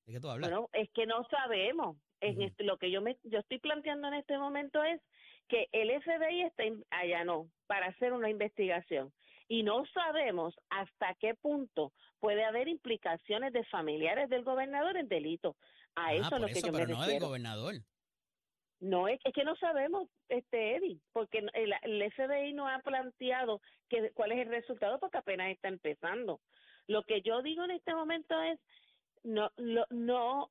¿De 0.05 0.13
qué 0.13 0.19
tú 0.19 0.29
hablas? 0.29 0.49
Bueno, 0.49 0.69
es 0.73 0.89
que 0.91 1.05
no 1.05 1.25
sabemos. 1.29 1.97
Este, 2.19 2.63
lo 2.63 2.77
que 2.77 2.91
yo 2.91 3.01
me 3.01 3.17
yo 3.23 3.39
estoy 3.39 3.59
planteando 3.59 4.07
en 4.07 4.15
este 4.15 4.37
momento 4.37 4.83
es 4.83 5.01
que 5.47 5.67
el 5.71 5.89
FBI 6.01 6.43
está 6.43 6.63
allanó 6.91 7.49
para 7.67 7.87
hacer 7.87 8.13
una 8.13 8.29
investigación 8.29 9.11
y 9.47 9.63
no 9.63 9.83
sabemos 9.93 10.55
hasta 10.69 11.13
qué 11.15 11.33
punto 11.35 11.91
puede 12.19 12.45
haber 12.45 12.67
implicaciones 12.67 13.51
de 13.51 13.65
familiares 13.65 14.29
del 14.29 14.43
gobernador 14.43 14.95
en 14.95 15.09
delitos. 15.09 15.55
A 15.95 16.05
ah, 16.05 16.13
eso 16.13 16.35
es 16.35 16.41
lo 16.41 16.47
que 16.47 16.61
yo 16.61 16.71
pero 16.71 16.87
me 16.87 16.93
no 16.93 17.05
del 17.05 17.19
gobernador. 17.19 17.75
No, 18.81 19.07
es, 19.07 19.19
que 19.35 19.43
no 19.43 19.55
sabemos, 19.57 20.09
este 20.27 20.75
Eddie, 20.75 20.99
porque 21.13 21.47
el, 21.53 21.73
el, 21.83 22.11
FBI 22.11 22.53
no 22.53 22.67
ha 22.67 22.79
planteado 22.79 23.61
que, 23.87 24.09
cuál 24.15 24.31
es 24.31 24.39
el 24.39 24.47
resultado 24.47 24.99
porque 24.99 25.19
apenas 25.19 25.51
está 25.51 25.67
empezando. 25.67 26.41
Lo 26.87 27.03
que 27.03 27.21
yo 27.21 27.43
digo 27.43 27.63
en 27.63 27.71
este 27.71 27.93
momento 27.93 28.41
es, 28.41 28.59
no, 29.23 29.51
no, 29.57 29.85
no, 29.91 30.49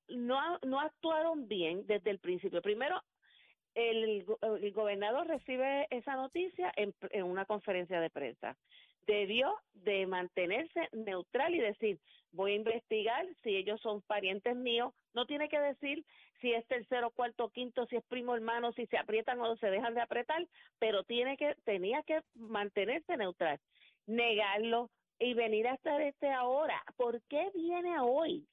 no, 0.63 0.81
actuaron 0.81 1.49
bien 1.49 1.85
desde 1.89 2.11
el 2.11 2.21
principio. 2.21 2.63
Primero, 2.63 3.03
el, 3.75 4.25
el 4.41 4.73
gobernador 4.73 5.27
recibe 5.27 5.89
esa 5.91 6.15
noticia 6.15 6.73
en, 6.77 6.95
en 7.11 7.25
una 7.25 7.47
conferencia 7.47 8.01
de 8.01 8.11
prensa. 8.11 8.57
Debió 9.09 9.57
de 9.75 10.07
mantenerse 10.07 10.89
neutral 10.93 11.53
y 11.53 11.59
decir, 11.59 11.99
voy 12.33 12.53
a 12.53 12.57
investigar 12.57 13.27
si 13.43 13.57
ellos 13.57 13.81
son 13.81 14.03
parientes 14.03 14.55
míos. 14.57 14.93
No 15.15 15.27
tiene 15.27 15.49
que 15.49 15.59
decir 15.59 16.05
si 16.41 16.53
es 16.53 16.67
tercero, 16.67 17.11
cuarto, 17.11 17.51
quinto, 17.51 17.87
si 17.87 17.97
es 17.97 18.05
primo, 18.05 18.35
hermano, 18.35 18.73
si 18.73 18.87
se 18.87 18.99
aprietan 18.99 19.41
o 19.41 19.57
se 19.57 19.71
dejan 19.71 19.95
de 19.95 20.01
apretar, 20.01 20.47
pero 20.79 21.05
tiene 21.05 21.37
que, 21.37 21.55
tenía 21.65 22.03
que 22.03 22.21
mantenerse 22.35 23.17
neutral, 23.17 23.61
negarlo 24.07 24.91
y 25.19 25.35
venir 25.35 25.69
hasta 25.69 26.03
este 26.03 26.31
ahora. 26.31 26.83
¿Por 26.97 27.21
qué 27.29 27.51
viene 27.55 27.99
hoy 28.01 28.47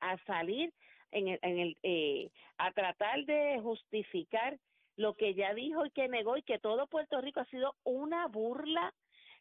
a, 0.00 0.18
salir 0.26 0.72
en 1.12 1.28
el, 1.28 1.38
en 1.42 1.58
el 1.58 1.76
eh, 1.82 2.30
a 2.58 2.72
tratar 2.72 3.24
de 3.24 3.60
justificar 3.62 4.58
lo 4.96 5.14
que 5.14 5.34
ya 5.34 5.54
dijo 5.54 5.86
y 5.86 5.90
que 5.90 6.08
negó 6.08 6.36
y 6.36 6.42
que 6.42 6.58
todo 6.58 6.86
Puerto 6.86 7.20
Rico 7.20 7.40
ha 7.40 7.46
sido 7.46 7.74
una 7.84 8.26
burla? 8.26 8.92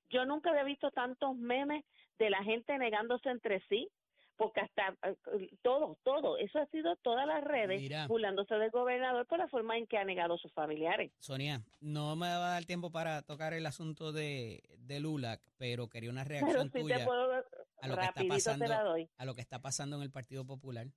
Yo 0.09 0.25
nunca 0.25 0.51
había 0.51 0.63
visto 0.63 0.91
tantos 0.91 1.35
memes 1.35 1.83
de 2.19 2.29
la 2.29 2.43
gente 2.43 2.77
negándose 2.77 3.29
entre 3.29 3.61
sí, 3.67 3.89
porque 4.37 4.61
hasta 4.61 4.95
eh, 5.09 5.49
todo, 5.61 5.97
todo, 6.03 6.37
eso 6.37 6.59
ha 6.59 6.65
sido 6.67 6.95
todas 6.97 7.25
las 7.25 7.43
redes 7.43 8.07
burlándose 8.07 8.55
del 8.55 8.71
gobernador 8.71 9.25
por 9.27 9.39
la 9.39 9.47
forma 9.47 9.77
en 9.77 9.87
que 9.87 9.97
ha 9.97 10.03
negado 10.03 10.35
a 10.35 10.37
sus 10.37 10.51
familiares. 10.53 11.11
Sonia, 11.19 11.61
no 11.79 12.15
me 12.15 12.27
va 12.27 12.47
a 12.47 12.51
dar 12.51 12.65
tiempo 12.65 12.91
para 12.91 13.21
tocar 13.21 13.53
el 13.53 13.65
asunto 13.65 14.11
de, 14.11 14.63
de 14.77 14.99
Lulac, 14.99 15.41
pero 15.57 15.87
quería 15.87 16.09
una 16.09 16.23
reacción 16.23 16.69
tuya 16.69 17.05
a 17.81 17.87
lo 17.87 17.97
que 17.97 18.05
está 18.05 18.23
pasando 18.27 18.65
a 19.17 19.25
lo 19.25 19.35
que 19.35 19.41
está 19.41 19.61
pasando 19.61 19.95
en 19.97 20.01
el 20.01 20.11
Partido 20.11 20.45
Popular, 20.45 20.87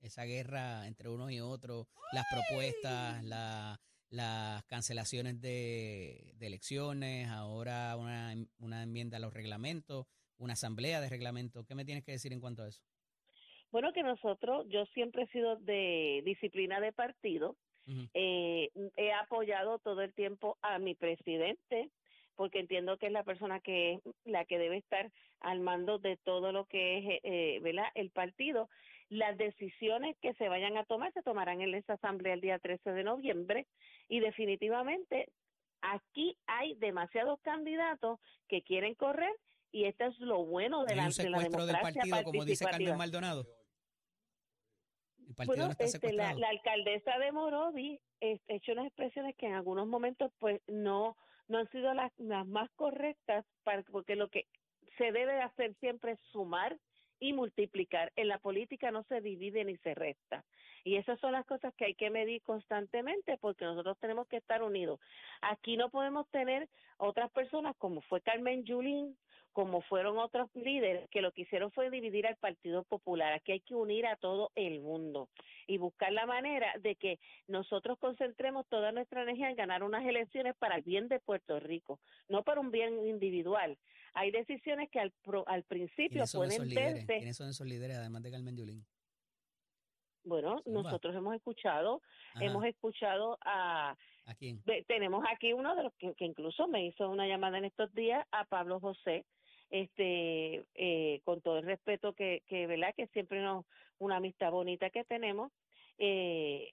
esa 0.00 0.24
guerra 0.24 0.86
entre 0.86 1.08
unos 1.08 1.30
y 1.30 1.40
otros, 1.40 1.86
las 2.12 2.24
propuestas, 2.30 3.22
la, 3.24 3.78
las 4.08 4.64
cancelaciones 4.64 5.40
de, 5.40 6.32
de 6.36 6.46
elecciones, 6.46 7.28
ahora 7.28 7.96
una, 7.96 8.34
una 8.58 8.82
enmienda 8.82 9.18
a 9.18 9.20
los 9.20 9.32
reglamentos 9.32 10.06
una 10.40 10.54
asamblea 10.54 11.00
de 11.00 11.08
reglamento. 11.08 11.64
¿Qué 11.64 11.74
me 11.74 11.84
tienes 11.84 12.04
que 12.04 12.12
decir 12.12 12.32
en 12.32 12.40
cuanto 12.40 12.62
a 12.62 12.68
eso? 12.68 12.82
Bueno, 13.70 13.92
que 13.92 14.02
nosotros, 14.02 14.66
yo 14.68 14.84
siempre 14.86 15.22
he 15.22 15.28
sido 15.28 15.56
de 15.56 16.22
disciplina 16.24 16.80
de 16.80 16.92
partido, 16.92 17.56
eh, 18.14 18.70
he 18.96 19.12
apoyado 19.12 19.78
todo 19.80 20.02
el 20.02 20.12
tiempo 20.14 20.58
a 20.62 20.78
mi 20.78 20.94
presidente, 20.94 21.90
porque 22.36 22.60
entiendo 22.60 22.98
que 22.98 23.06
es 23.06 23.12
la 23.12 23.24
persona 23.24 23.60
que 23.60 23.94
es 23.94 24.00
la 24.24 24.44
que 24.44 24.58
debe 24.58 24.76
estar 24.76 25.10
al 25.40 25.60
mando 25.60 25.98
de 25.98 26.16
todo 26.16 26.52
lo 26.52 26.66
que 26.66 26.98
es 26.98 27.20
eh, 27.24 27.90
el 27.94 28.10
partido. 28.10 28.68
Las 29.08 29.36
decisiones 29.36 30.16
que 30.20 30.34
se 30.34 30.48
vayan 30.48 30.76
a 30.76 30.84
tomar 30.84 31.12
se 31.12 31.22
tomarán 31.22 31.62
en 31.62 31.74
esa 31.74 31.94
asamblea 31.94 32.34
el 32.34 32.40
día 32.40 32.60
13 32.60 32.92
de 32.92 33.02
noviembre 33.02 33.66
y 34.08 34.20
definitivamente 34.20 35.28
aquí 35.80 36.36
hay 36.46 36.74
demasiados 36.74 37.40
candidatos 37.40 38.20
que 38.48 38.62
quieren 38.62 38.94
correr 38.94 39.32
y 39.72 39.84
esto 39.84 40.04
es 40.06 40.18
lo 40.18 40.44
bueno 40.44 40.84
de, 40.84 40.96
la, 40.96 41.08
de 41.08 41.30
la 41.30 41.38
democracia 41.38 41.72
del 41.72 41.80
partido, 41.80 42.22
como 42.24 42.44
dice 42.44 42.64
Carmen 42.64 42.96
Maldonado. 42.96 43.46
El 45.28 45.34
partido 45.34 45.66
no 45.66 45.70
está 45.70 45.84
este, 45.84 46.12
la, 46.12 46.34
la, 46.34 46.48
alcaldesa 46.48 47.18
de 47.18 47.30
Morovi 47.30 48.00
ha 48.20 48.54
hecho 48.54 48.72
unas 48.72 48.86
expresiones 48.86 49.36
que 49.36 49.46
en 49.46 49.54
algunos 49.54 49.86
momentos 49.86 50.32
pues 50.38 50.60
no 50.66 51.16
no 51.50 51.58
han 51.58 51.70
sido 51.70 51.92
las, 51.92 52.12
las 52.18 52.46
más 52.46 52.70
correctas 52.76 53.44
para, 53.64 53.82
porque 53.82 54.14
lo 54.14 54.28
que 54.28 54.46
se 54.96 55.12
debe 55.12 55.42
hacer 55.42 55.74
siempre 55.80 56.12
es 56.12 56.20
sumar 56.30 56.78
y 57.18 57.32
multiplicar. 57.32 58.12
En 58.16 58.28
la 58.28 58.38
política 58.38 58.90
no 58.90 59.02
se 59.04 59.20
divide 59.20 59.64
ni 59.64 59.76
se 59.78 59.94
resta. 59.94 60.44
Y 60.84 60.96
esas 60.96 61.18
son 61.20 61.32
las 61.32 61.44
cosas 61.44 61.74
que 61.74 61.84
hay 61.84 61.94
que 61.94 62.08
medir 62.08 62.40
constantemente 62.42 63.36
porque 63.38 63.66
nosotros 63.66 63.98
tenemos 63.98 64.28
que 64.28 64.38
estar 64.38 64.62
unidos. 64.62 65.00
Aquí 65.42 65.76
no 65.76 65.90
podemos 65.90 66.26
tener 66.30 66.68
otras 66.96 67.30
personas 67.32 67.76
como 67.76 68.00
fue 68.02 68.22
Carmen 68.22 68.64
Yulín, 68.64 69.18
como 69.52 69.82
fueron 69.82 70.18
otros 70.18 70.48
líderes 70.54 71.08
que 71.10 71.22
lo 71.22 71.32
que 71.32 71.42
hicieron 71.42 71.70
fue 71.72 71.90
dividir 71.90 72.26
al 72.26 72.36
Partido 72.36 72.84
Popular. 72.84 73.32
Aquí 73.32 73.52
hay 73.52 73.60
que 73.60 73.74
unir 73.74 74.06
a 74.06 74.16
todo 74.16 74.52
el 74.54 74.80
mundo 74.80 75.28
y 75.66 75.78
buscar 75.78 76.12
la 76.12 76.26
manera 76.26 76.72
de 76.80 76.96
que 76.96 77.18
nosotros 77.48 77.98
concentremos 77.98 78.66
toda 78.68 78.92
nuestra 78.92 79.22
energía 79.22 79.50
en 79.50 79.56
ganar 79.56 79.82
unas 79.82 80.04
elecciones 80.04 80.54
para 80.56 80.76
el 80.76 80.82
bien 80.82 81.08
de 81.08 81.18
Puerto 81.20 81.58
Rico, 81.60 82.00
no 82.28 82.42
para 82.42 82.60
un 82.60 82.70
bien 82.70 83.06
individual. 83.06 83.76
Hay 84.14 84.30
decisiones 84.30 84.90
que 84.90 85.00
al, 85.00 85.12
al 85.46 85.62
principio 85.64 86.24
pueden 86.32 86.68
verse. 86.68 87.06
¿Quiénes 87.06 87.36
son 87.36 87.48
esos 87.48 87.66
líderes, 87.66 87.96
además 87.96 88.22
de 88.22 88.30
Carmen 88.30 88.56
Yulín? 88.56 88.84
Bueno, 90.24 90.60
nosotros 90.66 91.14
hemos 91.14 91.34
escuchado, 91.34 92.02
hemos 92.40 92.64
escuchado 92.64 93.38
a... 93.42 93.96
¿A 94.26 94.34
quién? 94.34 94.62
tenemos 94.86 95.24
aquí 95.32 95.52
uno 95.52 95.74
de 95.74 95.82
los 95.82 95.94
que, 95.94 96.14
que, 96.14 96.24
incluso 96.24 96.68
me 96.68 96.86
hizo 96.86 97.08
una 97.08 97.26
llamada 97.26 97.58
en 97.58 97.64
estos 97.64 97.92
días, 97.94 98.24
a 98.30 98.44
Pablo 98.44 98.78
José, 98.78 99.24
este, 99.70 100.64
eh, 100.74 101.20
con 101.24 101.40
todo 101.40 101.58
el 101.58 101.66
respeto 101.66 102.12
que, 102.12 102.42
que, 102.48 102.66
¿verdad? 102.66 102.94
Que 102.96 103.06
siempre 103.08 103.40
nos 103.40 103.64
una 103.98 104.16
amistad 104.16 104.50
bonita 104.50 104.90
que 104.90 105.04
tenemos. 105.04 105.52
Eh, 105.98 106.72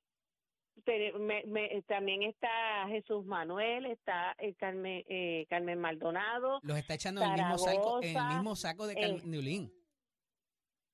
también 1.88 2.24
está 2.24 2.88
Jesús 2.88 3.26
Manuel, 3.26 3.86
está 3.88 4.36
eh, 4.40 4.54
Carmen, 4.56 5.04
eh, 5.08 5.46
Carmen 5.50 5.80
Maldonado. 5.80 6.60
Los 6.64 6.78
está 6.78 6.96
echando 6.96 7.22
en 7.22 7.32
el 7.32 7.36
mismo 7.36 7.58
saco, 7.58 8.02
en 8.02 8.18
el 8.18 8.28
mismo 8.28 8.56
saco 8.56 8.88
de 8.88 8.96
Carmen 8.96 9.34
Yulín. 9.34 9.74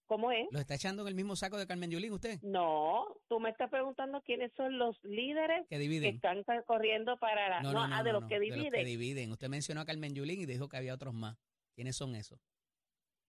¿Cómo 0.05 0.31
es? 0.31 0.47
¿Los 0.51 0.61
está 0.61 0.75
echando 0.75 1.03
en 1.03 1.07
el 1.07 1.15
mismo 1.15 1.35
saco 1.35 1.57
de 1.57 1.65
Carmen 1.65 1.89
Yulín 1.89 2.13
usted? 2.13 2.39
No, 2.43 3.05
tú 3.27 3.39
me 3.39 3.49
estás 3.49 3.69
preguntando 3.69 4.21
quiénes 4.21 4.51
son 4.55 4.77
los 4.77 5.01
líderes 5.03 5.65
que, 5.69 5.79
dividen. 5.79 6.15
están 6.15 6.43
corriendo 6.65 7.17
para 7.17 7.49
la... 7.49 7.61
No, 7.61 7.81
ah, 7.81 8.03
de 8.03 8.13
los 8.13 8.25
que 8.25 8.39
dividen. 8.39 8.63
De 8.65 8.69
los 8.69 8.79
que 8.79 8.85
dividen. 8.85 9.31
Usted 9.31 9.49
mencionó 9.49 9.81
a 9.81 9.85
Carmen 9.85 10.13
Yulín 10.13 10.41
y 10.41 10.45
dijo 10.45 10.67
que 10.67 10.77
había 10.77 10.93
otros 10.93 11.13
más. 11.13 11.37
¿Quiénes 11.75 11.95
son 11.95 12.15
esos? 12.15 12.39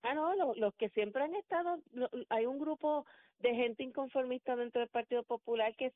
Ah, 0.02 0.14
no, 0.14 0.54
los, 0.54 0.74
que 0.74 0.90
siempre 0.90 1.22
han 1.22 1.34
estado, 1.34 1.80
hay 2.28 2.44
un 2.44 2.58
grupo 2.58 3.06
de 3.38 3.54
gente 3.54 3.82
inconformista 3.82 4.54
dentro 4.54 4.80
del 4.80 4.90
Partido 4.90 5.22
Popular 5.22 5.74
que 5.76 5.92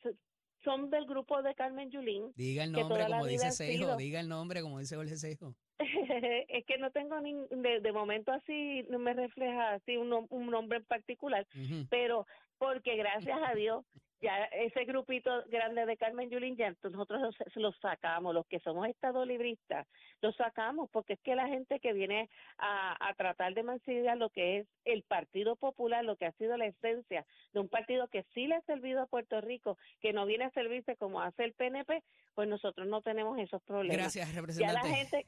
son 0.64 0.88
del 0.88 1.04
grupo 1.04 1.42
de 1.42 1.54
Carmen 1.54 1.90
Yulín. 1.90 2.32
Diga 2.34 2.64
el 2.64 2.72
nombre 2.72 3.04
como 3.06 3.26
dice 3.26 3.52
Sejo, 3.52 3.96
diga 3.96 4.20
el 4.20 4.28
nombre 4.28 4.62
como 4.62 4.78
dice 4.78 4.96
Jorge 4.96 5.16
Sejo. 5.16 5.54
es 5.78 6.64
que 6.64 6.78
no 6.78 6.90
tengo 6.90 7.20
ni, 7.20 7.34
de, 7.50 7.92
momento 7.92 8.32
así, 8.32 8.82
no 8.88 8.98
me 8.98 9.12
refleja 9.12 9.74
así 9.74 9.96
un, 9.98 10.26
un 10.30 10.46
nombre 10.50 10.78
en 10.78 10.84
particular, 10.84 11.46
pero 11.90 12.26
porque 12.56 12.96
gracias 12.96 13.38
a 13.44 13.54
Dios 13.54 13.84
ya 14.20 14.44
ese 14.46 14.84
grupito 14.84 15.30
grande 15.46 15.86
de 15.86 15.96
Carmen 15.96 16.30
Yulín, 16.30 16.56
ya 16.56 16.74
nosotros 16.82 17.36
los, 17.54 17.76
sacamos, 17.80 18.34
los 18.34 18.46
que 18.46 18.58
somos 18.60 18.88
estadolibristas, 18.88 19.86
los 20.20 20.34
sacamos, 20.36 20.90
porque 20.90 21.14
es 21.14 21.20
que 21.20 21.34
la 21.34 21.46
gente 21.48 21.78
que 21.80 21.92
viene 21.92 22.28
a, 22.58 22.96
tratar 23.16 23.54
de 23.54 23.62
mancillar 23.62 24.16
lo 24.16 24.30
que 24.30 24.58
es 24.58 24.68
el 24.84 25.02
Partido 25.02 25.56
Popular, 25.56 26.04
lo 26.04 26.16
que 26.16 26.26
ha 26.26 26.32
sido 26.32 26.56
la 26.56 26.66
esencia 26.66 27.26
de 27.52 27.60
un 27.60 27.68
partido 27.68 28.08
que 28.08 28.24
sí 28.34 28.46
le 28.46 28.56
ha 28.56 28.62
servido 28.62 29.02
a 29.02 29.06
Puerto 29.06 29.40
Rico, 29.40 29.78
que 30.00 30.12
no 30.12 30.26
viene 30.26 30.44
a 30.44 30.50
servirse 30.50 30.96
como 30.96 31.20
hace 31.20 31.44
el 31.44 31.54
PNP, 31.54 32.02
pues 32.34 32.48
nosotros 32.48 32.86
no 32.86 33.02
tenemos 33.02 33.38
esos 33.38 33.62
problemas. 33.62 33.96
Gracias, 33.96 34.34
representante. 34.34 34.80
Ya 34.80 34.88
la 34.88 34.96
gente... 34.96 35.26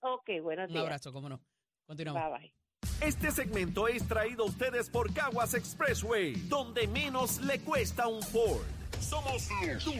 Ok, 0.00 0.30
buenos 0.42 0.68
días. 0.68 0.78
Un 0.78 0.86
abrazo, 0.86 1.12
cómo 1.12 1.28
no. 1.28 1.40
Continuamos. 1.86 2.22
Bye, 2.22 2.38
bye. 2.38 2.65
Este 3.00 3.30
segmento 3.30 3.88
es 3.88 4.08
traído 4.08 4.44
a 4.44 4.46
ustedes 4.46 4.88
por 4.88 5.12
Caguas 5.12 5.52
Expressway, 5.52 6.34
donde 6.48 6.88
menos 6.88 7.38
le 7.42 7.60
cuesta 7.60 8.06
un 8.06 8.22
Ford. 8.22 8.64
Somos 9.00 9.48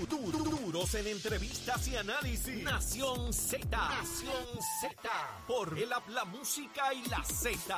duros 0.09 0.95
en 0.95 1.07
entrevistas 1.07 1.87
y 1.89 1.97
análisis. 1.97 2.63
Nación 2.63 3.33
Z. 3.35 3.69
Nación 3.71 4.47
Z. 4.81 5.11
Por 5.47 5.79
el 5.79 5.91
la 6.09 6.25
música 6.25 6.95
y 6.95 7.07
la 7.09 7.23
Z. 7.23 7.77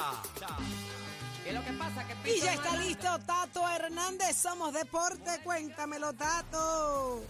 ¿Qué 1.43 1.51
es 1.51 1.55
lo 1.55 1.65
que 1.65 1.73
pasa? 1.73 2.07
Que 2.07 2.37
y 2.37 2.41
ya 2.41 2.55
está 2.55 2.77
listo 2.77 3.19
Tato 3.27 3.69
Hernández. 3.69 4.37
Somos 4.37 4.73
Deporte. 4.73 5.41
Cuéntamelo, 5.43 6.13
Tato. 6.13 7.25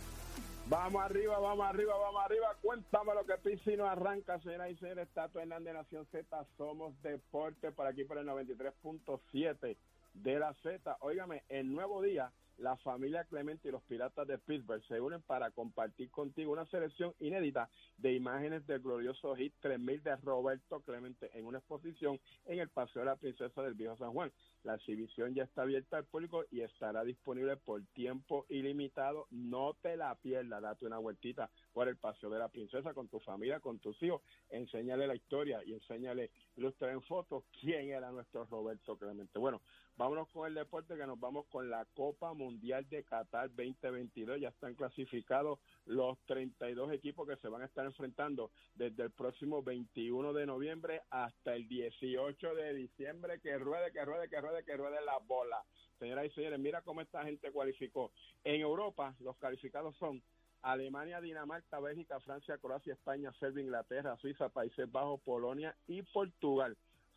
Vamos 0.71 1.03
arriba, 1.03 1.39
vamos 1.39 1.67
arriba, 1.67 1.97
vamos 1.97 2.23
arriba. 2.23 2.55
Cuéntame 2.61 3.15
lo 3.15 3.25
que 3.25 3.39
Piscino 3.39 3.87
arranca, 3.87 4.39
señora 4.41 4.69
y 4.69 4.77
señores. 4.77 5.09
Estatua 5.09 5.41
Hernández 5.41 5.73
Nación 5.73 6.05
Z. 6.13 6.47
Somos 6.59 6.93
deporte 7.01 7.73
por 7.73 7.87
aquí 7.87 8.05
por 8.05 8.19
el 8.19 8.27
93.7 8.27 9.79
de 10.13 10.39
la 10.39 10.53
Z. 10.63 10.99
Óigame, 11.01 11.45
el 11.49 11.73
nuevo 11.73 12.03
día 12.03 12.31
la 12.59 12.77
familia 12.79 13.25
Clemente 13.25 13.69
y 13.69 13.71
los 13.71 13.83
Piratas 13.85 14.27
de 14.27 14.37
Pittsburgh 14.37 14.83
se 14.89 15.01
unen 15.01 15.23
para 15.23 15.51
compartir 15.53 16.11
contigo 16.11 16.53
una 16.53 16.67
selección 16.67 17.15
inédita 17.21 17.71
de 17.99 18.15
imágenes 18.15 18.67
del 18.67 18.81
glorioso 18.81 19.35
hit 19.37 19.55
3000 19.61 20.03
de 20.03 20.17
Roberto 20.17 20.81
Clemente 20.81 21.31
en 21.35 21.47
una 21.47 21.59
exposición 21.59 22.19
en 22.47 22.59
el 22.59 22.69
Paseo 22.69 23.03
de 23.03 23.07
la 23.07 23.17
Princesa 23.17 23.63
del 23.63 23.75
Viejo 23.75 23.97
San 23.97 24.13
Juan. 24.13 24.33
La 24.69 24.75
exhibición 24.75 25.35
ya 25.35 25.45
está 25.45 25.63
abierta 25.63 25.97
al 25.97 26.05
público 26.05 26.45
y 26.51 26.61
estará 26.61 27.03
disponible 27.03 27.57
por 27.57 27.83
tiempo 27.95 28.45
ilimitado. 28.51 29.27
No 29.31 29.73
te 29.81 29.97
la 29.97 30.15
pierdas, 30.17 30.61
date 30.61 30.85
una 30.85 30.99
vueltita 30.99 31.49
por 31.73 31.89
el 31.89 31.97
Paseo 31.97 32.29
de 32.29 32.39
la 32.39 32.51
Princesa 32.51 32.93
con 32.93 33.09
tu 33.09 33.19
familia, 33.19 33.61
con 33.61 33.79
tus 33.79 34.03
hijos. 34.03 34.21
Enséñale 34.51 35.07
la 35.07 35.15
historia 35.15 35.65
y 35.65 35.73
enséñale, 35.73 36.31
ilustrar 36.57 36.91
en 36.91 37.01
fotos 37.01 37.45
quién 37.59 37.89
era 37.89 38.11
nuestro 38.11 38.45
Roberto 38.45 38.99
Clemente. 38.99 39.39
Bueno, 39.39 39.63
vámonos 39.97 40.29
con 40.29 40.47
el 40.47 40.53
deporte 40.53 40.99
que 40.99 41.07
nos 41.07 41.19
vamos 41.19 41.47
con 41.47 41.71
la 41.71 41.87
Copa 41.95 42.35
Mundial 42.35 42.87
de 42.91 43.05
Qatar 43.05 43.49
2022. 43.49 44.39
Ya 44.39 44.51
están 44.51 44.75
clasificados 44.75 45.61
los 45.87 46.19
32 46.27 46.93
equipos 46.93 47.27
que 47.27 47.37
se 47.37 47.49
van 47.49 47.63
a 47.63 47.65
estar 47.65 47.87
enfrentando 47.87 48.51
desde 48.75 49.05
el 49.05 49.13
próximo 49.13 49.63
21 49.63 50.35
de 50.35 50.45
noviembre 50.45 51.01
hasta 51.09 51.57
el 51.57 51.67
18 51.69 52.55
de 52.55 52.75
diciembre. 52.75 53.41
Que 53.41 53.57
ruede, 53.57 53.91
que 53.93 54.05
ruede, 54.05 54.29
que 54.29 54.41
ruede 54.43 54.58
que 54.65 54.77
ruede 54.77 55.05
la 55.05 55.19
bola. 55.19 55.63
Señoras 55.99 56.27
y 56.27 56.31
señores, 56.31 56.59
mira 56.59 56.83
cómo 56.83 57.01
esta 57.01 57.25
gente 57.25 57.51
cualificó. 57.51 58.13
En 58.45 58.61
Europa, 58.61 59.15
los 59.21 59.37
calificados 59.37 59.97
son 59.97 60.23
Alemania, 60.63 61.21
Dinamarca, 61.21 61.81
Bélgica, 61.81 62.21
Francia, 62.21 62.59
Croacia, 62.59 62.93
España, 62.93 63.33
Serbia, 63.41 63.65
Inglaterra, 63.65 64.17
Suiza, 64.17 64.49
Países 64.49 64.91
Bajos, 64.91 65.21
Polonia 65.21 65.75
y 65.87 66.03
Portugal. 66.03 66.77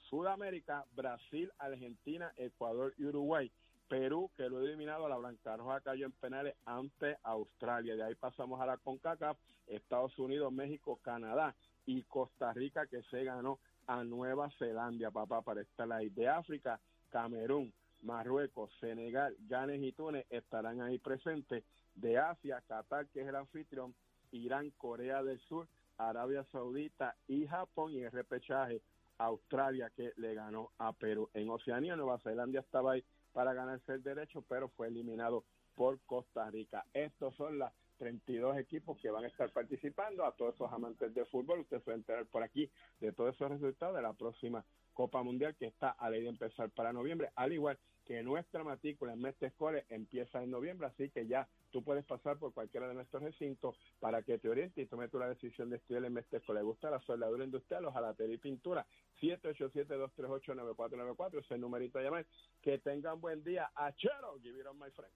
Sudamérica, 0.09 0.85
Brasil, 0.93 1.51
Argentina, 1.57 2.33
Ecuador 2.37 2.93
y 2.97 3.05
Uruguay. 3.05 3.51
Perú, 3.87 4.31
que 4.37 4.47
lo 4.49 4.61
he 4.61 4.65
eliminado, 4.65 5.09
la 5.09 5.17
Blanca 5.17 5.57
Roja 5.57 5.81
cayó 5.81 6.05
en 6.05 6.13
penales 6.13 6.55
ante 6.65 7.17
Australia. 7.23 7.95
De 7.95 8.03
ahí 8.03 8.15
pasamos 8.15 8.61
a 8.61 8.65
la 8.65 8.77
CONCACAF, 8.77 9.37
Estados 9.67 10.17
Unidos, 10.17 10.51
México, 10.53 10.99
Canadá 11.01 11.53
y 11.85 12.03
Costa 12.03 12.53
Rica, 12.53 12.87
que 12.87 13.01
se 13.03 13.25
ganó 13.25 13.59
a 13.87 14.03
Nueva 14.05 14.49
Zelanda, 14.57 15.11
papá, 15.11 15.41
para 15.41 15.61
estar 15.61 15.91
ahí. 15.91 16.09
De 16.09 16.27
África, 16.27 16.79
Camerún, 17.11 17.73
Marruecos, 18.01 18.71
Senegal, 18.79 19.35
Ganes 19.47 19.81
y 19.81 19.91
Túnez 19.91 20.25
estarán 20.29 20.81
ahí 20.81 20.97
presentes. 20.97 21.63
De 21.93 22.17
Asia, 22.17 22.63
Qatar, 22.67 23.07
que 23.07 23.21
es 23.21 23.27
el 23.27 23.35
anfitrión, 23.35 23.93
Irán, 24.31 24.71
Corea 24.77 25.21
del 25.21 25.39
Sur, 25.41 25.67
Arabia 25.97 26.45
Saudita 26.51 27.15
y 27.27 27.45
Japón. 27.45 27.91
Y 27.91 27.99
el 27.99 28.11
repechaje, 28.11 28.81
Australia, 29.17 29.91
que 29.95 30.13
le 30.17 30.33
ganó 30.33 30.71
a 30.77 30.93
Perú. 30.93 31.29
En 31.33 31.49
Oceanía, 31.49 31.95
Nueva 31.95 32.17
Zelanda 32.19 32.61
estaba 32.61 32.93
ahí 32.93 33.03
para 33.33 33.53
ganarse 33.53 33.93
el 33.93 34.03
derecho, 34.03 34.43
pero 34.47 34.69
fue 34.69 34.87
eliminado 34.87 35.43
por 35.75 35.99
Costa 36.01 36.49
Rica. 36.49 36.85
Estos 36.93 37.35
son 37.35 37.59
las 37.59 37.73
32 38.01 38.57
equipos 38.57 38.97
que 38.97 39.11
van 39.11 39.25
a 39.25 39.27
estar 39.27 39.51
participando. 39.51 40.25
A 40.25 40.31
todos 40.31 40.55
esos 40.55 40.73
amantes 40.73 41.13
de 41.13 41.23
fútbol, 41.25 41.59
usted 41.59 41.79
se 41.83 41.91
va 41.91 41.93
a 41.93 41.97
enterar 41.97 42.25
por 42.25 42.41
aquí 42.41 42.67
de 42.99 43.11
todos 43.11 43.35
esos 43.35 43.51
resultados 43.51 43.95
de 43.95 44.01
la 44.01 44.13
próxima 44.13 44.65
Copa 44.95 45.21
Mundial 45.21 45.55
que 45.55 45.67
está 45.67 45.91
a 45.91 46.09
ley 46.09 46.23
de 46.23 46.29
empezar 46.29 46.71
para 46.71 46.91
noviembre, 46.91 47.29
al 47.35 47.53
igual 47.53 47.77
que 48.03 48.23
nuestra 48.23 48.63
matrícula 48.63 49.13
en 49.13 49.21
Mestre 49.21 49.51
Score 49.51 49.85
empieza 49.89 50.41
en 50.41 50.49
noviembre, 50.49 50.87
así 50.87 51.11
que 51.11 51.27
ya 51.27 51.47
tú 51.69 51.83
puedes 51.83 52.03
pasar 52.03 52.39
por 52.39 52.53
cualquiera 52.53 52.87
de 52.87 52.95
nuestros 52.95 53.21
recintos 53.21 53.77
para 53.99 54.23
que 54.23 54.39
te 54.39 54.49
oriente 54.49 54.81
y 54.81 54.87
tome 54.87 55.07
tu 55.07 55.19
la 55.19 55.29
decisión 55.29 55.69
de 55.69 55.75
estudiar 55.77 56.03
en 56.03 56.13
Mestre 56.13 56.39
Score. 56.39 56.57
¿Le 56.57 56.63
gusta 56.63 56.89
la 56.89 57.01
soldadura 57.01 57.45
industrial, 57.45 57.85
ojalatería 57.85 58.33
y 58.33 58.39
pintura? 58.39 58.83
787-238-9494, 59.21 61.39
ese 61.39 61.59
numerito 61.59 61.99
a 61.99 62.01
llamar. 62.01 62.25
Que 62.63 62.79
tengan 62.79 63.21
buen 63.21 63.43
día. 63.43 63.69
Achero, 63.75 64.39
give 64.41 64.59
it 64.59 64.65
on 64.65 64.79
my 64.79 64.89
friend. 64.89 65.13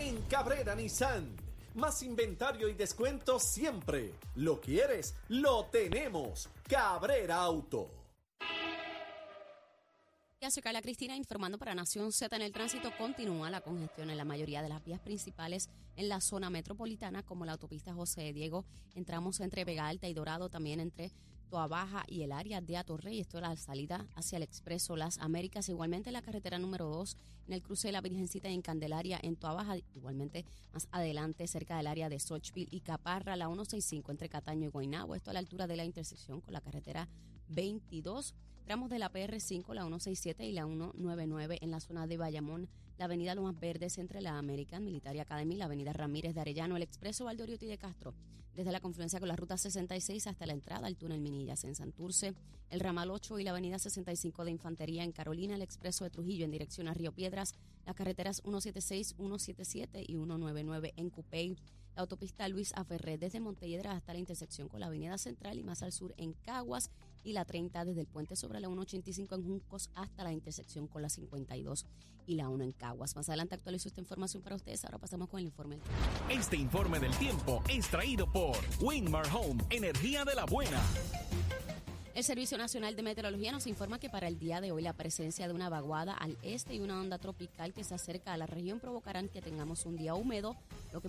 En 0.00 0.22
Cabrera 0.22 0.74
Nissan 0.74 1.36
más 1.74 2.02
inventario 2.02 2.68
y 2.68 2.74
descuento 2.74 3.38
siempre. 3.38 4.14
¿Lo 4.34 4.60
quieres? 4.60 5.14
Lo 5.28 5.66
tenemos. 5.66 6.48
Cabrera 6.68 7.36
Auto. 7.36 7.90
Ya 10.40 10.50
soy 10.50 10.62
Carla 10.62 10.80
Cristina 10.80 11.14
informando 11.16 11.58
para 11.58 11.74
Nación 11.74 12.12
Z. 12.12 12.34
En 12.34 12.42
el 12.42 12.52
tránsito 12.52 12.90
continúa 12.96 13.50
la 13.50 13.60
congestión 13.60 14.08
en 14.08 14.16
la 14.16 14.24
mayoría 14.24 14.62
de 14.62 14.70
las 14.70 14.82
vías 14.82 15.00
principales 15.00 15.68
en 15.96 16.08
la 16.08 16.22
zona 16.22 16.48
metropolitana, 16.48 17.22
como 17.22 17.44
la 17.44 17.52
autopista 17.52 17.92
José 17.92 18.32
Diego. 18.32 18.64
Entramos 18.94 19.38
entre 19.40 19.64
Vega 19.64 19.86
Alta 19.86 20.08
y 20.08 20.14
Dorado, 20.14 20.48
también 20.48 20.80
entre 20.80 21.12
Toa 21.50 21.66
Baja 21.66 22.04
y 22.06 22.22
el 22.22 22.32
área 22.32 22.60
de 22.60 22.76
Atorrey. 22.76 23.18
Esto 23.18 23.38
es 23.38 23.42
la 23.42 23.56
salida 23.56 24.06
hacia 24.14 24.36
el 24.36 24.44
Expreso 24.44 24.96
Las 24.96 25.18
Américas. 25.18 25.68
Igualmente 25.68 26.12
la 26.12 26.22
carretera 26.22 26.58
número 26.58 26.88
2 26.88 27.16
en 27.48 27.52
el 27.52 27.62
cruce 27.62 27.88
de 27.88 27.92
la 27.92 28.00
Virgencita 28.00 28.48
en 28.48 28.62
Candelaria 28.62 29.18
en 29.20 29.36
Toa 29.36 29.52
Baja. 29.52 29.76
Igualmente 29.94 30.46
más 30.72 30.88
adelante 30.92 31.46
cerca 31.48 31.76
del 31.76 31.88
área 31.88 32.08
de 32.08 32.20
Sochville 32.20 32.68
y 32.70 32.80
Caparra, 32.80 33.36
la 33.36 33.46
165 33.46 34.12
entre 34.12 34.28
Cataño 34.28 34.66
y 34.66 34.70
Guaynabo. 34.70 35.16
Esto 35.16 35.30
a 35.30 35.34
la 35.34 35.40
altura 35.40 35.66
de 35.66 35.76
la 35.76 35.84
intersección 35.84 36.40
con 36.40 36.54
la 36.54 36.60
carretera 36.60 37.08
22. 37.48 38.34
Tramos 38.64 38.88
de 38.88 39.00
la 39.00 39.12
PR5, 39.12 39.74
la 39.74 39.82
167 39.82 40.46
y 40.46 40.52
la 40.52 40.66
199 40.66 41.58
en 41.60 41.70
la 41.72 41.80
zona 41.80 42.06
de 42.06 42.16
Bayamón 42.16 42.68
la 43.00 43.06
avenida 43.06 43.34
Lomas 43.34 43.58
Verdes 43.58 43.96
entre 43.96 44.20
la 44.20 44.36
American 44.36 44.84
Military 44.84 45.20
Academy, 45.20 45.56
la 45.56 45.64
avenida 45.64 45.90
Ramírez 45.94 46.34
de 46.34 46.42
Arellano, 46.42 46.76
el 46.76 46.82
expreso 46.82 47.24
Valdoriotti 47.24 47.64
de 47.64 47.78
Castro, 47.78 48.12
desde 48.54 48.72
la 48.72 48.80
confluencia 48.80 49.18
con 49.18 49.28
la 49.28 49.36
ruta 49.36 49.56
66 49.56 50.26
hasta 50.26 50.46
la 50.46 50.52
entrada 50.52 50.86
al 50.86 50.96
túnel 50.96 51.20
Minillas 51.20 51.64
en 51.64 51.74
Santurce, 51.74 52.34
el 52.68 52.80
ramal 52.80 53.10
8 53.10 53.38
y 53.38 53.44
la 53.44 53.50
avenida 53.50 53.78
65 53.78 54.44
de 54.44 54.50
Infantería 54.50 55.04
en 55.04 55.12
Carolina, 55.12 55.54
el 55.54 55.62
expreso 55.62 56.04
de 56.04 56.10
Trujillo 56.10 56.44
en 56.44 56.50
dirección 56.50 56.88
a 56.88 56.94
Río 56.94 57.12
Piedras, 57.12 57.54
las 57.86 57.96
carreteras 57.96 58.42
176, 58.42 59.14
177 59.16 60.02
y 60.02 60.14
199 60.14 60.92
en 60.96 61.10
Cupey, 61.10 61.56
la 61.94 62.02
autopista 62.02 62.48
Luis 62.48 62.72
Aferré 62.74 63.18
desde 63.18 63.40
Montelledra 63.40 63.92
hasta 63.92 64.12
la 64.12 64.20
intersección 64.20 64.68
con 64.68 64.80
la 64.80 64.86
avenida 64.86 65.18
Central 65.18 65.58
y 65.58 65.64
más 65.64 65.82
al 65.82 65.92
sur 65.92 66.14
en 66.16 66.32
Caguas 66.34 66.90
y 67.24 67.32
la 67.32 67.44
30 67.44 67.84
desde 67.84 68.00
el 68.00 68.06
puente 68.06 68.36
sobre 68.36 68.60
la 68.60 68.68
185 68.68 69.34
en 69.34 69.44
Juncos 69.44 69.90
hasta 69.94 70.24
la 70.24 70.32
intersección 70.32 70.86
con 70.86 71.02
la 71.02 71.08
52 71.08 71.86
y 72.26 72.36
la 72.36 72.48
1 72.48 72.64
en 72.64 72.72
Caguas. 72.72 73.16
Más 73.16 73.28
adelante 73.28 73.54
actualizo 73.54 73.88
esta 73.88 74.00
información 74.00 74.42
para 74.42 74.56
ustedes. 74.56 74.84
Ahora 74.84 74.98
pasamos 74.98 75.28
con 75.28 75.40
el 75.40 75.46
informe. 75.46 75.78
Este 76.28 76.56
informe 76.56 77.00
del 77.00 77.12
tiempo 77.16 77.62
es 77.68 77.88
traído 77.88 78.30
por 78.30 78.56
Winmar 78.80 79.26
Home, 79.34 79.62
energía 79.70 80.24
de 80.24 80.34
la 80.34 80.44
buena. 80.44 80.80
El 82.12 82.24
Servicio 82.24 82.58
Nacional 82.58 82.96
de 82.96 83.02
Meteorología 83.02 83.52
nos 83.52 83.68
informa 83.68 84.00
que 84.00 84.10
para 84.10 84.26
el 84.26 84.38
día 84.38 84.60
de 84.60 84.72
hoy 84.72 84.82
la 84.82 84.92
presencia 84.92 85.46
de 85.46 85.54
una 85.54 85.68
vaguada 85.68 86.12
al 86.12 86.36
este 86.42 86.74
y 86.74 86.80
una 86.80 87.00
onda 87.00 87.18
tropical 87.18 87.72
que 87.72 87.84
se 87.84 87.94
acerca 87.94 88.32
a 88.32 88.36
la 88.36 88.46
región 88.46 88.80
provocarán 88.80 89.28
que 89.28 89.40
tengamos 89.40 89.86
un 89.86 89.96
día 89.96 90.14
húmedo, 90.14 90.56
lo 90.92 91.00
que 91.00 91.08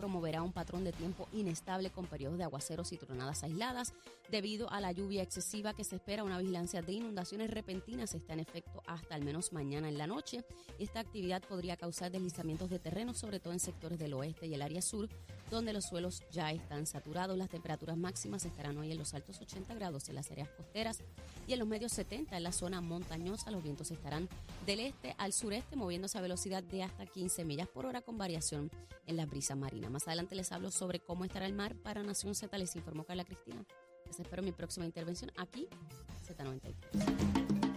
promoverá 0.00 0.40
un 0.40 0.52
patrón 0.52 0.82
de 0.82 0.92
tiempo 0.92 1.28
inestable 1.34 1.90
con 1.90 2.06
periodos 2.06 2.38
de 2.38 2.44
aguaceros 2.44 2.90
y 2.92 2.96
tronadas 2.96 3.42
aisladas. 3.42 3.92
Debido 4.30 4.70
a 4.70 4.80
la 4.80 4.92
lluvia 4.92 5.22
excesiva 5.22 5.74
que 5.74 5.84
se 5.84 5.96
espera, 5.96 6.24
una 6.24 6.38
vigilancia 6.38 6.80
de 6.80 6.92
inundaciones 6.92 7.50
repentinas 7.50 8.14
está 8.14 8.32
en 8.32 8.40
efecto 8.40 8.82
hasta 8.86 9.14
al 9.14 9.22
menos 9.22 9.52
mañana 9.52 9.90
en 9.90 9.98
la 9.98 10.06
noche. 10.06 10.42
Esta 10.78 11.00
actividad 11.00 11.42
podría 11.42 11.76
causar 11.76 12.10
deslizamientos 12.10 12.70
de 12.70 12.78
terreno, 12.78 13.12
sobre 13.12 13.40
todo 13.40 13.52
en 13.52 13.60
sectores 13.60 13.98
del 13.98 14.14
oeste 14.14 14.46
y 14.46 14.54
el 14.54 14.62
área 14.62 14.80
sur, 14.80 15.10
donde 15.50 15.72
los 15.72 15.84
suelos 15.84 16.22
ya 16.30 16.52
están 16.52 16.86
saturados. 16.86 17.36
Las 17.36 17.50
temperaturas 17.50 17.96
máximas 17.96 18.44
estarán 18.44 18.78
hoy 18.78 18.92
en 18.92 18.98
los 18.98 19.14
altos 19.14 19.40
80 19.40 19.74
grados 19.74 20.08
en 20.08 20.14
las 20.14 20.30
áreas 20.30 20.48
costeras 20.50 21.02
y 21.46 21.52
en 21.52 21.58
los 21.58 21.68
medios 21.68 21.92
70 21.92 22.36
en 22.36 22.42
la 22.42 22.52
zona 22.52 22.80
montañosa. 22.80 23.50
Los 23.50 23.62
vientos 23.62 23.90
estarán 23.90 24.28
del 24.66 24.80
este 24.80 25.14
al 25.18 25.32
sureste, 25.32 25.76
moviéndose 25.76 26.18
a 26.18 26.20
velocidad 26.20 26.62
de 26.62 26.82
hasta 26.82 27.06
15 27.06 27.44
millas 27.44 27.68
por 27.68 27.86
hora 27.86 28.00
con 28.00 28.16
variación 28.16 28.70
en 29.06 29.16
la 29.16 29.26
brisa 29.26 29.56
marina. 29.56 29.90
Más 29.90 30.06
adelante 30.06 30.34
les 30.34 30.52
hablo 30.52 30.70
sobre 30.70 31.00
cómo 31.00 31.24
estará 31.24 31.46
el 31.46 31.52
mar 31.52 31.74
para 31.76 32.02
Nación 32.02 32.34
Z. 32.34 32.56
Les 32.56 32.76
informó 32.76 33.04
Carla 33.04 33.24
Cristina. 33.24 33.64
Les 34.06 34.20
espero 34.20 34.42
mi 34.42 34.52
próxima 34.52 34.86
intervención 34.86 35.30
aquí, 35.36 35.68
Z93. 36.26 37.69